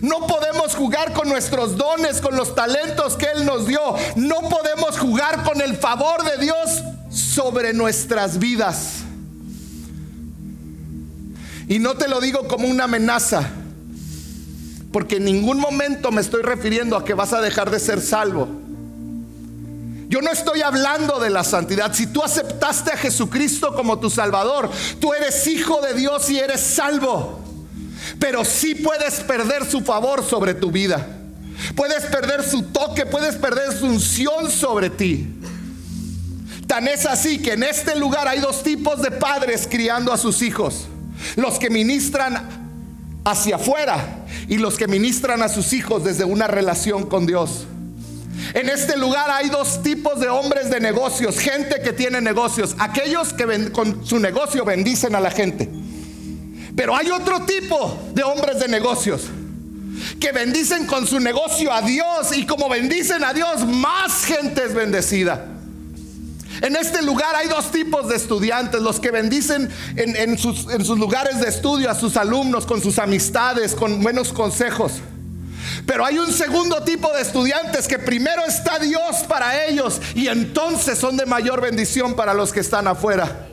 [0.02, 3.80] No podemos jugar con nuestros dones, con los talentos que Él nos dio.
[4.16, 9.01] No podemos jugar con el favor de Dios sobre nuestras vidas.
[11.68, 13.50] Y no te lo digo como una amenaza,
[14.92, 18.48] porque en ningún momento me estoy refiriendo a que vas a dejar de ser salvo.
[20.08, 21.94] Yo no estoy hablando de la santidad.
[21.94, 26.60] Si tú aceptaste a Jesucristo como tu Salvador, tú eres hijo de Dios y eres
[26.60, 27.40] salvo.
[28.18, 31.06] Pero sí puedes perder su favor sobre tu vida.
[31.74, 35.28] Puedes perder su toque, puedes perder su unción sobre ti.
[36.66, 40.42] Tan es así que en este lugar hay dos tipos de padres criando a sus
[40.42, 40.88] hijos.
[41.36, 42.62] Los que ministran
[43.24, 47.66] hacia afuera y los que ministran a sus hijos desde una relación con Dios.
[48.54, 53.32] En este lugar hay dos tipos de hombres de negocios, gente que tiene negocios, aquellos
[53.32, 55.68] que con su negocio bendicen a la gente.
[56.74, 59.22] Pero hay otro tipo de hombres de negocios
[60.18, 64.74] que bendicen con su negocio a Dios y como bendicen a Dios, más gente es
[64.74, 65.46] bendecida.
[66.62, 70.64] En este lugar hay dos tipos de estudiantes, los que bendicen en, sus,
[70.96, 74.92] lugares de estudio a sus alumnos, con sus amistades, con buenos consejos.
[75.86, 80.98] Pero hay un segundo tipo de estudiantes que primero está Dios para ellos y entonces
[80.98, 83.48] son de mayor bendición para los que están afuera.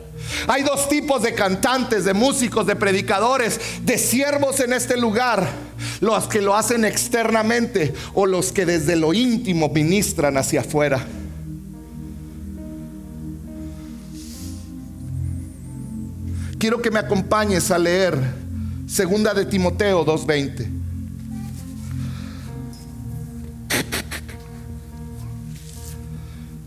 [0.46, 5.48] Hay dos tipos de cantantes, de músicos, de predicadores, de siervos en este lugar.
[6.00, 11.04] Los que lo hacen externamente o los que desde lo íntimo ministran hacia afuera.
[16.60, 18.18] Quiero que me acompañes a leer
[18.86, 20.68] Segunda de Timoteo 2:20.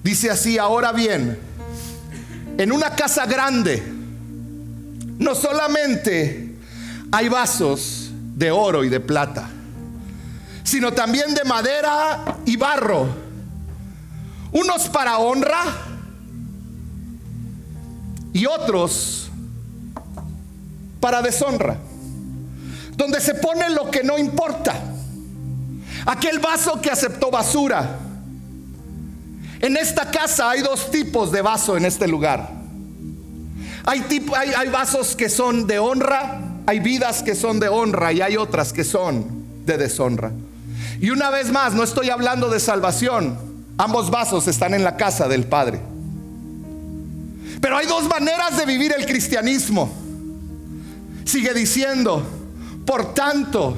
[0.04, 1.38] Dice así, ahora bien,
[2.58, 3.84] en una casa grande
[5.20, 6.56] no solamente
[7.12, 9.48] hay vasos de oro y de plata,
[10.64, 13.10] sino también de madera y barro,
[14.54, 15.62] unos para honra
[18.34, 19.30] y otros
[21.04, 21.76] para deshonra,
[22.96, 24.74] donde se pone lo que no importa.
[26.06, 28.00] Aquel vaso que aceptó basura.
[29.60, 32.50] En esta casa hay dos tipos de vaso en este lugar.
[33.84, 38.22] Hay, hay, hay vasos que son de honra, hay vidas que son de honra y
[38.22, 39.26] hay otras que son
[39.66, 40.32] de deshonra.
[41.02, 43.38] Y una vez más, no estoy hablando de salvación.
[43.78, 45.82] Ambos vasos están en la casa del Padre.
[47.60, 50.03] Pero hay dos maneras de vivir el cristianismo.
[51.26, 52.26] Sigue diciendo,
[52.86, 53.76] por tanto,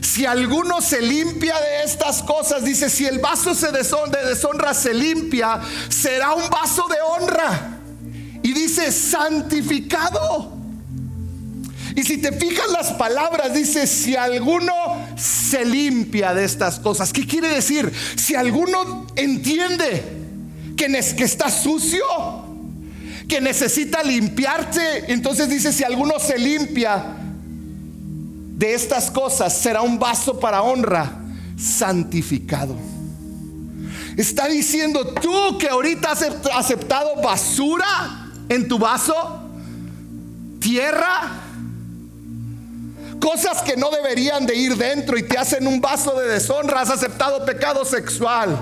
[0.00, 4.74] si alguno se limpia de estas cosas, dice, si el vaso se deshonra, de deshonra
[4.74, 7.78] se limpia, será un vaso de honra.
[8.42, 10.52] Y dice, santificado.
[11.94, 14.72] Y si te fijas las palabras, dice, si alguno
[15.16, 17.92] se limpia de estas cosas, ¿qué quiere decir?
[18.16, 20.02] Si alguno entiende
[20.76, 22.04] que, que está sucio,
[23.32, 30.38] que necesita limpiarse, entonces dice, si alguno se limpia de estas cosas, será un vaso
[30.38, 31.10] para honra
[31.56, 32.76] santificado.
[34.18, 37.86] Está diciendo tú que ahorita has aceptado basura
[38.50, 39.14] en tu vaso,
[40.60, 41.30] tierra,
[43.18, 46.90] cosas que no deberían de ir dentro y te hacen un vaso de deshonra, has
[46.90, 48.58] aceptado pecado sexual,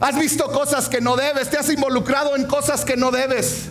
[0.00, 3.66] has visto cosas que no debes, te has involucrado en cosas que no debes,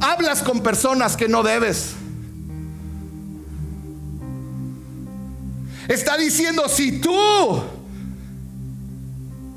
[0.00, 1.94] hablas con personas que no debes.
[5.88, 7.12] Está diciendo, si tú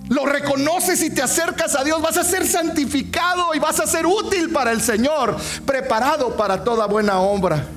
[0.10, 4.08] lo reconoces y te acercas a Dios, vas a ser santificado y vas a ser
[4.08, 7.68] útil para el Señor, preparado para toda buena obra.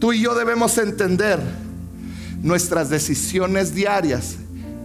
[0.00, 1.38] Tú y yo debemos entender,
[2.42, 4.39] nuestras decisiones diarias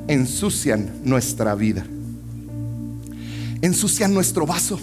[0.08, 1.86] ensucian nuestra vida,
[3.62, 4.80] ensucian nuestro vaso.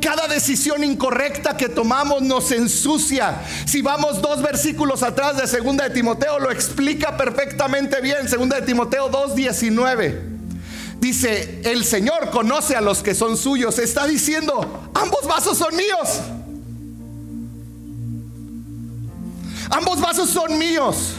[0.00, 3.42] Cada decisión incorrecta que tomamos nos ensucia.
[3.66, 8.28] Si vamos dos versículos atrás de Segunda de Timoteo, lo explica perfectamente bien.
[8.28, 10.38] Segunda de Timoteo 2.19.
[11.00, 13.78] Dice, el Señor conoce a los que son suyos.
[13.78, 16.20] Está diciendo, ambos vasos son míos.
[19.70, 21.14] Ambos vasos son míos.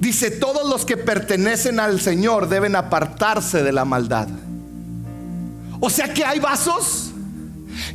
[0.00, 4.28] Dice, todos los que pertenecen al Señor deben apartarse de la maldad.
[5.80, 7.10] O sea que hay vasos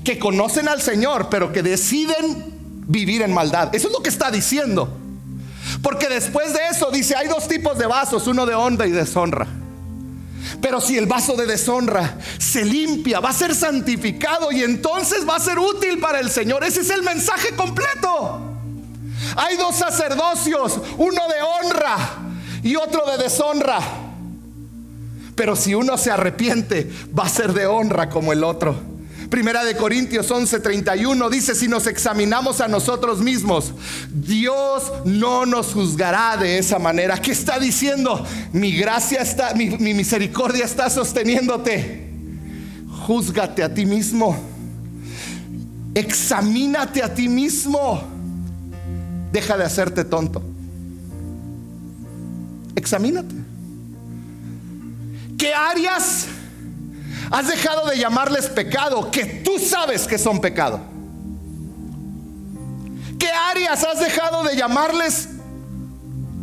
[0.04, 3.74] que conocen al Señor, pero que deciden vivir en maldad.
[3.76, 4.97] Eso es lo que está diciendo.
[5.82, 9.47] Porque después de eso dice, hay dos tipos de vasos, uno de honra y deshonra.
[10.62, 15.36] Pero si el vaso de deshonra se limpia, va a ser santificado y entonces va
[15.36, 16.64] a ser útil para el Señor.
[16.64, 18.49] Ese es el mensaje completo.
[19.36, 21.98] Hay dos sacerdocios, uno de honra
[22.64, 23.80] y otro de deshonra.
[25.36, 28.76] Pero si uno se arrepiente, va a ser de honra como el otro.
[29.30, 33.74] Primera de Corintios 11:31 dice, si nos examinamos a nosotros mismos,
[34.10, 37.22] Dios no nos juzgará de esa manera.
[37.22, 38.26] ¿Qué está diciendo?
[38.54, 42.10] Mi gracia está, mi, mi misericordia está sosteniéndote.
[43.06, 44.36] Júzgate a ti mismo.
[45.94, 48.18] Examínate a ti mismo.
[49.32, 50.42] Deja de hacerte tonto.
[52.76, 53.36] Examínate.
[55.38, 56.28] ¿Qué áreas
[57.32, 60.80] Has dejado de llamarles pecado, que tú sabes que son pecado.
[63.20, 65.30] ¿Qué áreas has dejado de llamarles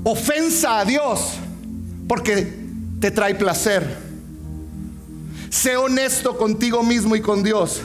[0.05, 1.33] ofensa a Dios?
[2.07, 2.55] Porque
[3.01, 3.97] te trae placer.
[5.51, 7.81] Sé honesto contigo mismo y con Dios.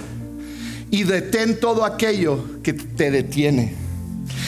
[0.92, 3.76] Y detén todo aquello que te detiene.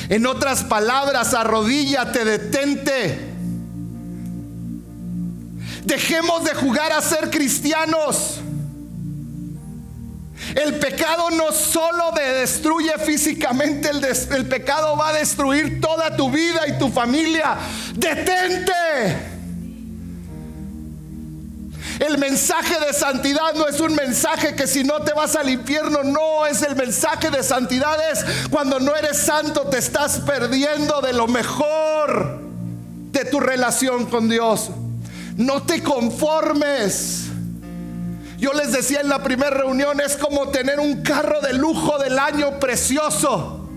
[0.09, 3.33] En otras palabras, arrodíllate, detente.
[5.85, 8.39] Dejemos de jugar a ser cristianos.
[10.55, 16.29] El pecado no solo te destruye físicamente, el, el, pecado va a destruir toda tu
[16.29, 17.57] vida y tu familia.
[17.95, 19.32] Detente.
[21.99, 26.03] El mensaje de santidad no es un mensaje que si no te vas al infierno,
[26.03, 31.13] no es el mensaje de santidad, es cuando no eres santo te estás perdiendo de
[31.13, 32.41] lo mejor
[33.11, 34.71] de tu relación con Dios.
[35.37, 37.25] No te conformes.
[38.37, 42.19] Yo les decía en la primera reunión, es como tener un carro de lujo del
[42.19, 43.69] año precioso,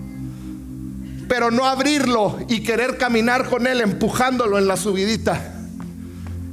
[1.29, 5.56] pero no abrirlo y querer caminar con él empujándolo en la subidita.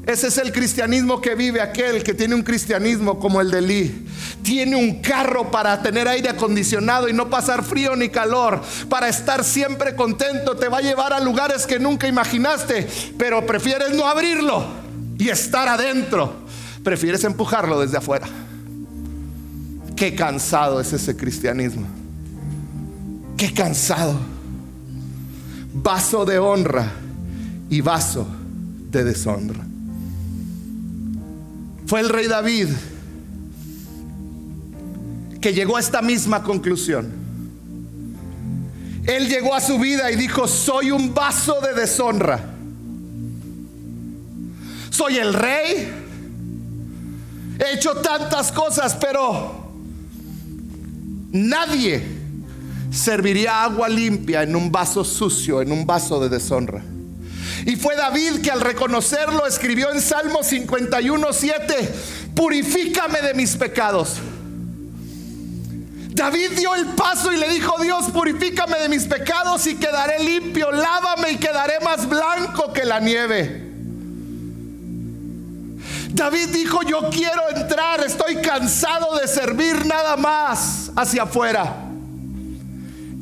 [0.06, 4.06] Ese es el cristianismo que vive aquel que tiene un cristianismo como el de Lee.
[4.42, 9.42] Tiene un carro para tener aire acondicionado y no pasar frío ni calor, para estar
[9.42, 10.56] siempre contento.
[10.56, 12.86] Te va a llevar a lugares que nunca imaginaste,
[13.18, 14.66] pero prefieres no abrirlo
[15.18, 16.34] y estar adentro,
[16.82, 18.26] prefieres empujarlo desde afuera.
[19.96, 21.86] Qué cansado es ese cristianismo.
[23.38, 24.18] Qué cansado.
[25.72, 26.92] Vaso de honra
[27.70, 28.26] y vaso
[28.90, 29.73] de deshonra.
[31.86, 32.68] Fue el rey David
[35.40, 37.12] que llegó a esta misma conclusión.
[39.06, 42.54] Él llegó a su vida y dijo, soy un vaso de deshonra
[44.94, 45.92] soy el rey,
[47.58, 49.72] he hecho tantas cosas, pero
[51.32, 52.00] nadie
[52.92, 56.84] serviría agua limpia en un vaso sucio, en un vaso de deshonra.
[57.66, 61.94] Y fue David que al reconocerlo escribió en Salmo 51, 7,
[62.34, 64.18] purifícame de mis pecados.
[66.10, 70.70] David dio el paso y le dijo, Dios, purifícame de mis pecados y quedaré limpio,
[70.70, 73.62] lávame y quedaré más blanco que la nieve.
[76.10, 81.74] David dijo, yo quiero entrar, estoy cansado de servir nada más hacia afuera.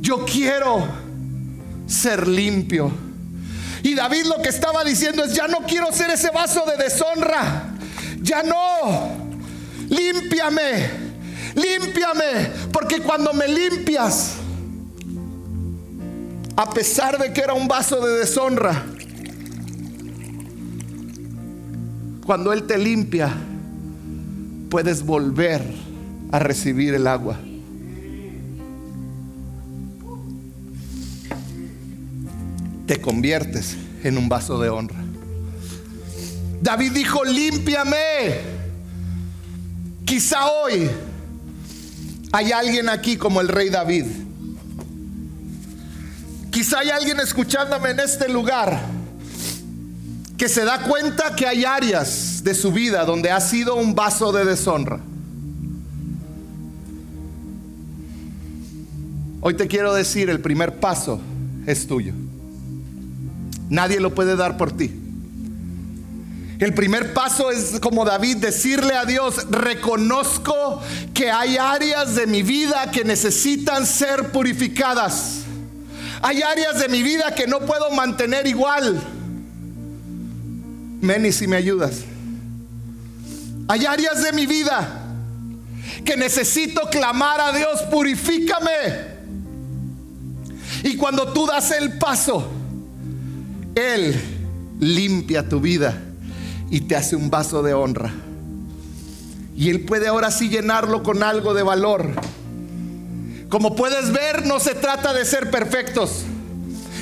[0.01, 0.87] Yo quiero
[1.87, 3.12] ser limpio.
[3.83, 7.75] Y David lo que estaba diciendo es, ya no quiero ser ese vaso de deshonra.
[8.21, 9.17] Ya no.
[9.89, 10.91] Límpiame.
[11.55, 12.51] Límpiame.
[12.73, 14.35] Porque cuando me limpias,
[16.57, 18.85] a pesar de que era un vaso de deshonra,
[22.25, 23.31] Cuando Él te limpia,
[24.71, 25.61] puedes volver
[26.31, 27.39] a recibir el agua.
[32.93, 33.75] Te conviertes
[34.05, 35.03] en un vaso de honra.
[36.61, 38.43] David dijo, límpiame.
[40.05, 40.91] Quizá hoy
[42.33, 44.05] hay alguien aquí como el rey David.
[46.51, 48.79] Quizá hay alguien escuchándome en este lugar
[50.37, 54.33] que se da cuenta que hay áreas de su vida donde ha sido un vaso
[54.33, 55.01] de deshonra.
[59.41, 61.23] Hoy te quiero decir, el primer paso
[61.65, 62.13] es tuyo.
[63.69, 64.91] Nadie lo puede dar por ti.
[66.63, 70.81] El primer paso es como David decirle a Dios, reconozco
[71.13, 75.41] que hay áreas de mi vida que necesitan ser purificadas.
[76.21, 79.03] Hay áreas de mi vida que no puedo mantener igual.
[81.01, 82.03] Meni, si me ayudas.
[83.67, 85.03] Hay áreas de mi vida
[86.05, 88.71] que necesito clamar a Dios, purifícame.
[90.85, 92.49] Y cuando tú das el paso,
[93.75, 94.21] Él
[94.81, 95.99] limpia tu vida
[96.71, 98.13] y te hace un vaso de honra.
[99.57, 102.11] Y Él puede ahora sí llenarlo con algo de valor.
[103.49, 106.25] Como puedes ver, no se trata de ser perfectos.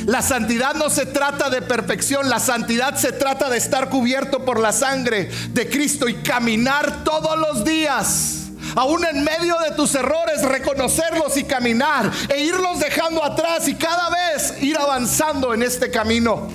[0.06, 4.58] La santidad no se trata de perfección, la santidad se trata de estar cubierto por
[4.58, 8.36] la sangre de Cristo y caminar todos los días.
[8.76, 14.08] Aún en medio de tus errores, reconocerlos y caminar e irlos dejando atrás y cada
[14.10, 14.19] vez
[14.60, 16.48] ir avanzando en este camino.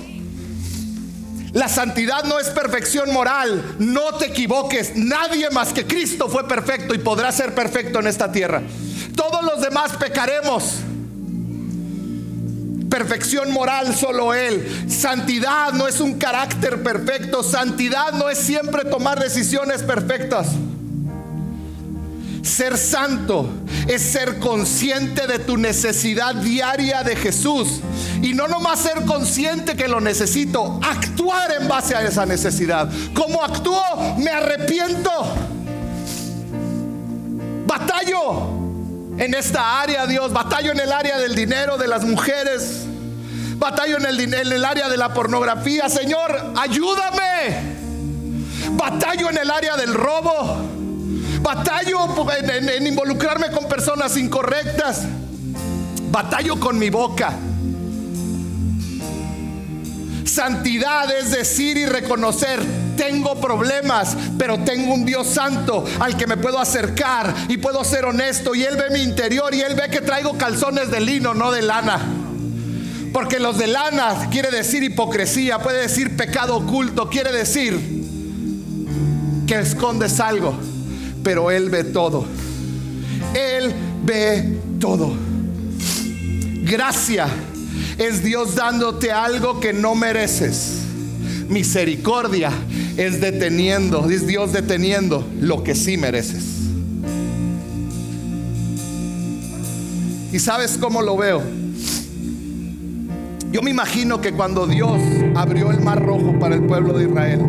[1.52, 6.94] La santidad no es perfección moral, no te equivoques, nadie más que Cristo fue perfecto
[6.94, 8.62] y podrá ser perfecto en esta tierra.
[9.14, 10.74] Todos los demás pecaremos
[12.90, 14.86] perfección moral solo Él.
[14.88, 17.42] Santidad no es un carácter perfecto.
[17.42, 20.48] Santidad no es siempre tomar decisiones perfectas.
[22.46, 23.48] Ser santo
[23.88, 27.80] es ser consciente de tu necesidad diaria de Jesús.
[28.22, 32.88] Y no nomás ser consciente que lo necesito, actuar en base a esa necesidad.
[33.14, 34.16] ¿Cómo actúo?
[34.18, 35.10] Me arrepiento.
[37.66, 38.48] Batallo
[39.18, 40.32] en esta área, Dios.
[40.32, 42.84] Batallo en el área del dinero, de las mujeres.
[43.56, 45.88] Batallo en el, en el área de la pornografía.
[45.88, 47.74] Señor, ayúdame.
[48.70, 50.75] Batallo en el área del robo.
[51.40, 51.98] Batallo
[52.38, 55.02] en, involucrarme con personas incorrectas.
[56.10, 57.34] Batallo con mi boca.
[60.24, 62.60] Santidad es decir y reconocer,
[62.96, 68.04] tengo problemas, pero tengo un Dios santo al que me puedo acercar y puedo ser
[68.04, 71.52] honesto y Él ve mi interior y Él ve que traigo calzones de lino, no
[71.52, 72.00] de lana.
[73.12, 77.78] Porque los de lana quiere decir hipocresía, puede decir pecado oculto, quiere decir
[79.46, 80.54] que escondes algo,
[81.26, 82.24] pero Él ve todo.
[83.34, 83.74] Él
[84.04, 85.12] ve todo.
[86.62, 87.26] Gracia
[87.98, 90.82] es Dios dándote algo que no mereces.
[91.48, 92.52] Misericordia
[92.96, 96.44] es deteniendo, es Dios deteniendo lo que sí mereces.
[100.32, 101.42] ¿Y sabes cómo lo veo?
[103.50, 105.00] Yo me imagino que cuando Dios
[105.34, 107.40] abrió el mar rojo para el pueblo de Israel,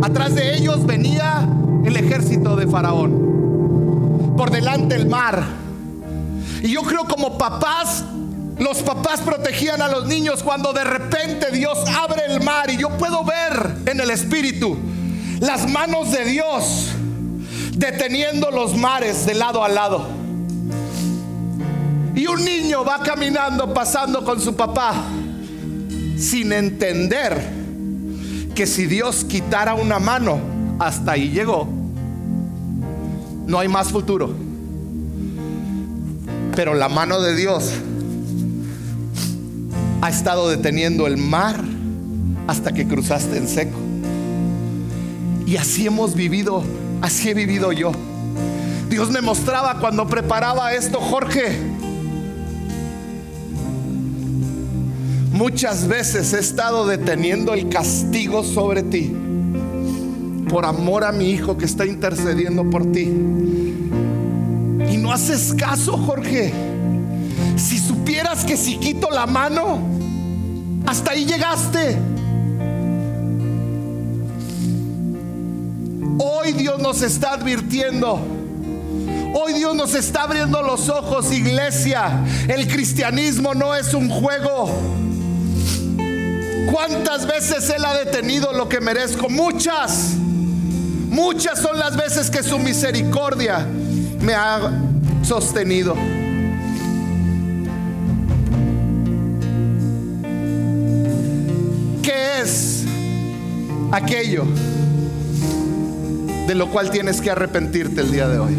[0.00, 1.46] atrás de ellos venía
[1.88, 5.42] el ejército de Faraón, por delante el mar.
[6.62, 8.04] Y yo creo como papás
[8.58, 12.88] los papás protegían a los niños cuando de repente Dios abre el mar y yo
[12.98, 14.76] puedo ver en el espíritu
[15.38, 16.88] las manos de Dios
[17.76, 20.08] deteniendo los mares de lado a lado.
[22.16, 24.92] Y un niño va caminando, pasando con su papá,
[26.18, 27.40] sin entender
[28.56, 30.40] que si Dios quitara una mano,
[30.80, 31.77] hasta ahí llegó.
[33.48, 34.30] No hay más futuro.
[36.54, 37.72] Pero la mano de Dios
[40.02, 41.64] ha estado deteniendo el mar
[42.46, 43.78] hasta que cruzaste en seco.
[45.46, 46.62] Y así hemos vivido,
[47.00, 47.92] así he vivido yo.
[48.90, 51.58] Dios me mostraba cuando preparaba esto, Jorge.
[55.32, 59.10] Muchas veces he estado deteniendo el castigo sobre ti
[60.48, 63.02] por amor a mi hijo que está intercediendo por ti.
[64.90, 66.52] Y no haces caso, Jorge.
[67.56, 69.80] Si supieras que si quito la mano,
[70.86, 71.96] hasta ahí llegaste.
[76.18, 78.20] Hoy Dios nos está advirtiendo.
[79.34, 82.24] Hoy Dios nos está abriendo los ojos, iglesia.
[82.48, 84.70] El cristianismo no es un juego.
[86.72, 89.28] ¿Cuántas veces Él ha detenido lo que merezco?
[89.28, 90.16] Muchas.
[91.18, 93.66] Muchas son las veces que su misericordia
[94.20, 94.70] me ha
[95.24, 95.96] sostenido.
[102.04, 102.84] ¿Qué es
[103.90, 104.44] aquello
[106.46, 108.54] de lo cual tienes que arrepentirte el día de hoy?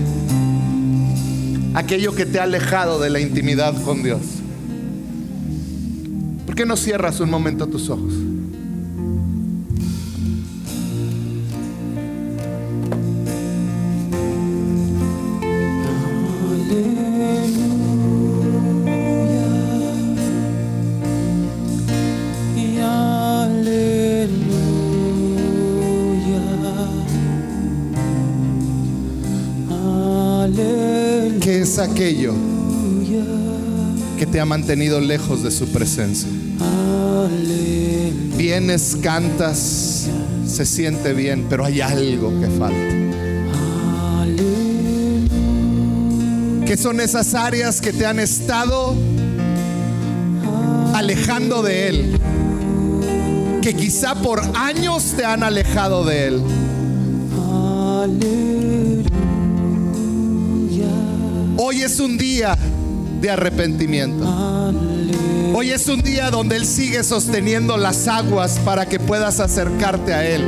[1.76, 4.20] Aquello que te ha alejado de la intimidad con Dios.
[6.46, 8.14] ¿Por qué no cierras un momento tus ojos?
[34.40, 36.30] Ha mantenido lejos de su presencia?
[38.38, 40.08] Vienes, cantas,
[40.48, 43.00] se siente bien, pero hay algo que falta.
[46.66, 48.96] ¿Qué son esas áreas que te han estado
[50.94, 52.20] alejando de Él?
[53.62, 56.44] Que quizá por años te han alejado de Él.
[61.58, 62.58] Hoy es un día
[63.22, 64.26] de arrepentimiento.
[65.54, 70.26] Hoy es un día donde Él sigue sosteniendo las aguas para que puedas acercarte a
[70.26, 70.44] Él.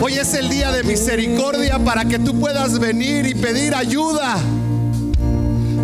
[0.00, 4.36] Hoy es el día de misericordia para que tú puedas venir y pedir ayuda.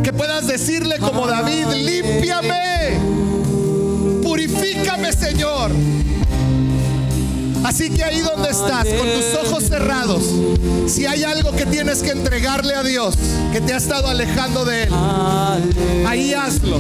[0.03, 2.99] Que puedas decirle como David, límpiame,
[4.23, 5.73] purifícame Señor.
[7.65, 10.23] Así que ahí donde estás, con tus ojos cerrados,
[10.87, 13.15] si hay algo que tienes que entregarle a Dios,
[13.53, 14.95] que te ha estado alejando de Él,
[16.07, 16.79] ahí hazlo.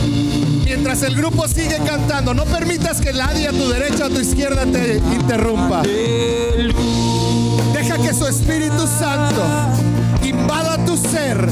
[0.65, 4.21] Mientras el grupo sigue cantando, no permitas que nadie a tu derecha o a tu
[4.21, 5.83] izquierda te interrumpa.
[7.73, 9.43] Deja que su Espíritu Santo
[10.23, 11.49] invada tu ser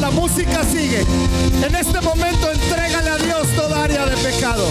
[0.00, 1.04] la música sigue.
[1.62, 4.66] En este momento entrégale a Dios toda área de pecado.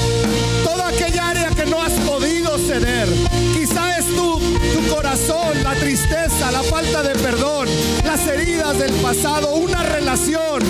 [0.63, 3.07] Toda aquella área que no has podido ceder.
[3.53, 7.67] Quizá es tu, tu corazón, la tristeza, la falta de perdón,
[8.03, 10.63] las heridas del pasado, una relación,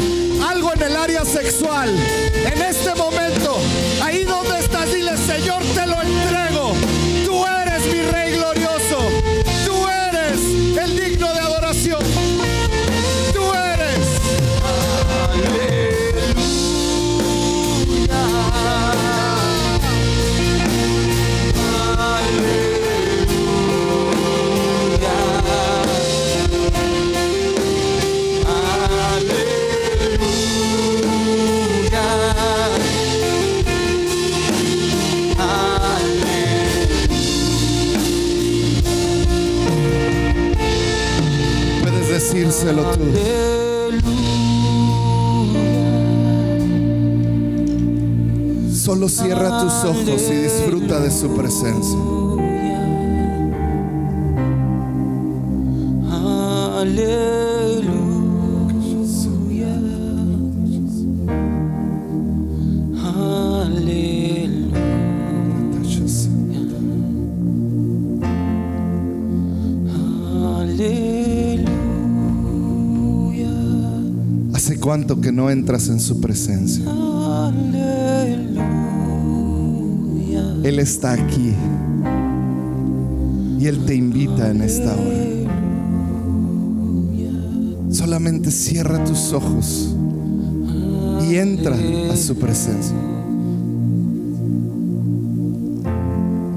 [0.47, 1.89] algo en el área sexual.
[2.34, 3.57] En este momento,
[4.03, 4.59] ahí donde
[48.74, 51.97] Solo cierra tus ojos y disfruta de su presencia.
[56.82, 57.38] ¿Hace
[74.89, 76.83] cuánto que no entras en su presencia?
[80.63, 81.53] Él está aquí
[83.59, 85.19] y Él te invita en esta hora.
[87.91, 89.93] Solamente cierra tus ojos
[91.29, 91.77] y entra
[92.11, 92.97] a su presencia.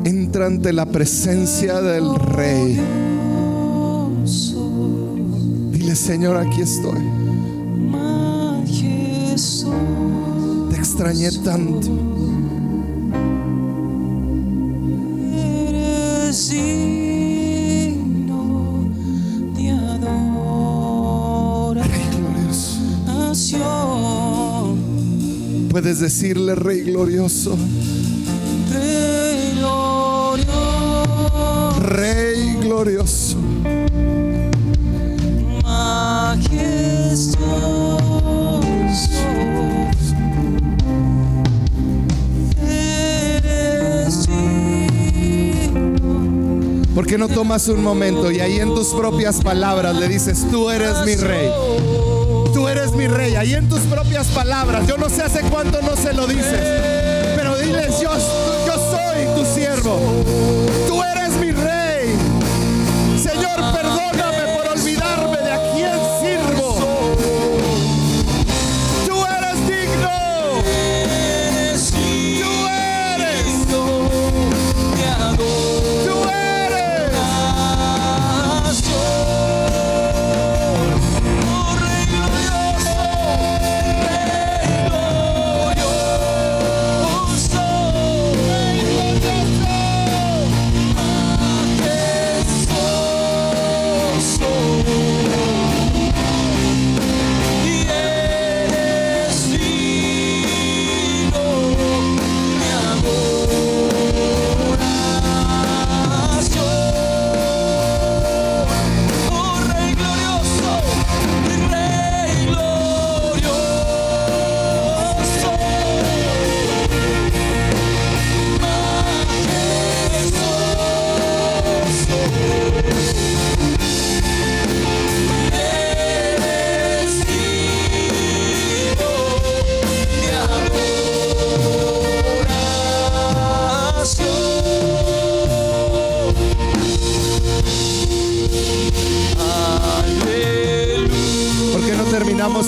[0.04, 2.80] Entra ante la presencia del Rey.
[5.70, 7.22] Dile, Señor, aquí estoy.
[10.70, 11.88] Te extrañé tanto.
[25.70, 27.56] Puedes decirle, Rey glorioso,
[28.70, 30.44] Rey glorioso,
[31.80, 33.38] Rey glorioso.
[46.94, 50.70] ¿Por qué no tomas un momento y ahí en tus propias palabras le dices, tú
[50.70, 51.50] eres mi rey?
[52.54, 54.86] Tú eres mi rey, ahí en tus propias palabras.
[54.86, 56.60] Yo no sé hace cuánto no se lo dices,
[57.36, 58.10] pero diles, yo,
[58.66, 59.98] yo soy tu siervo.
[60.88, 62.16] Tú eres mi rey.
[63.22, 64.01] Señor, perdóname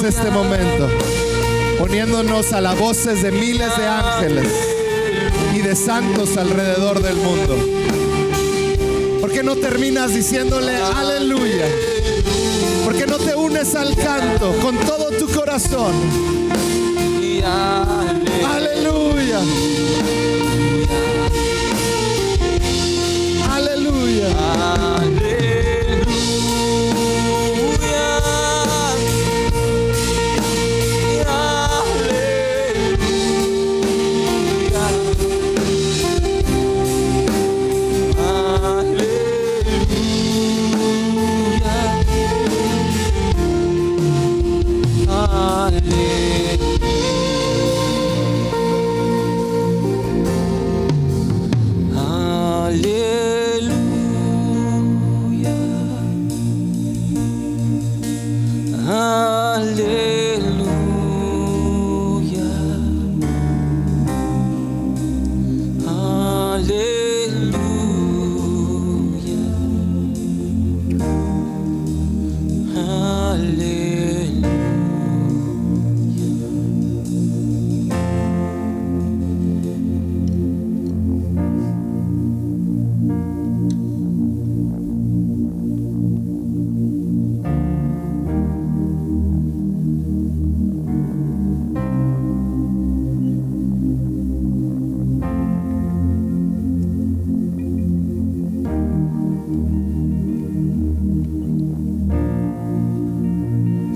[0.06, 0.88] este momento
[1.78, 4.48] poniéndonos a las voces de miles de ángeles
[5.54, 7.56] y de santos alrededor del mundo?
[9.20, 11.66] ¿Por qué no terminas diciéndole aleluya?
[12.84, 15.94] ¿Por qué no te unes al canto con todo tu corazón?
[18.46, 19.40] Aleluya.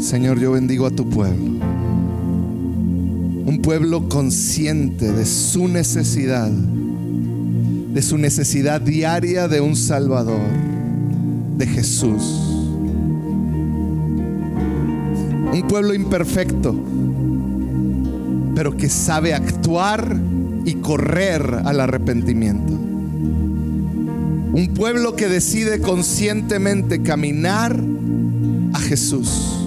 [0.08, 1.60] Señor, yo bendigo a tu pueblo.
[3.44, 10.40] Un pueblo consciente de su necesidad, de su necesidad diaria de un Salvador,
[11.58, 12.22] de Jesús.
[15.52, 16.74] Un pueblo imperfecto,
[18.54, 20.18] pero que sabe actuar
[20.64, 22.72] y correr al arrepentimiento.
[22.72, 27.78] Un pueblo que decide conscientemente caminar
[28.72, 29.57] a Jesús.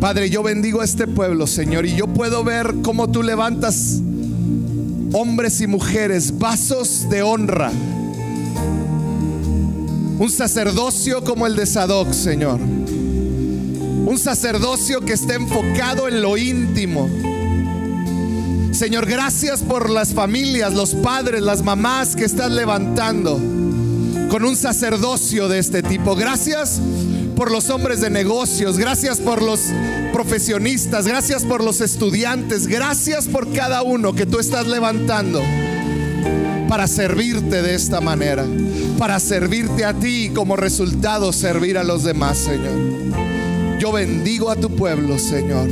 [0.00, 4.00] Padre, yo bendigo a este pueblo, Señor, y yo puedo ver cómo tú levantas
[5.12, 7.70] hombres y mujeres, vasos de honra.
[10.18, 12.60] Un sacerdocio como el de Sadoc, Señor.
[12.60, 17.06] Un sacerdocio que esté enfocado en lo íntimo.
[18.72, 23.38] Señor, gracias por las familias, los padres, las mamás que estás levantando
[24.30, 26.16] con un sacerdocio de este tipo.
[26.16, 26.80] Gracias
[27.40, 29.60] por los hombres de negocios, gracias por los
[30.12, 35.40] profesionistas, gracias por los estudiantes, gracias por cada uno que tú estás levantando
[36.68, 38.44] para servirte de esta manera,
[38.98, 43.78] para servirte a ti y como resultado servir a los demás, Señor.
[43.78, 45.70] Yo bendigo a tu pueblo, Señor.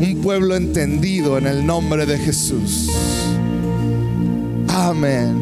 [0.00, 2.90] Un pueblo entendido en el nombre de Jesús.
[4.66, 5.40] Amén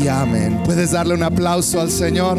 [0.00, 0.60] y amén.
[0.64, 2.38] ¿Puedes darle un aplauso al Señor?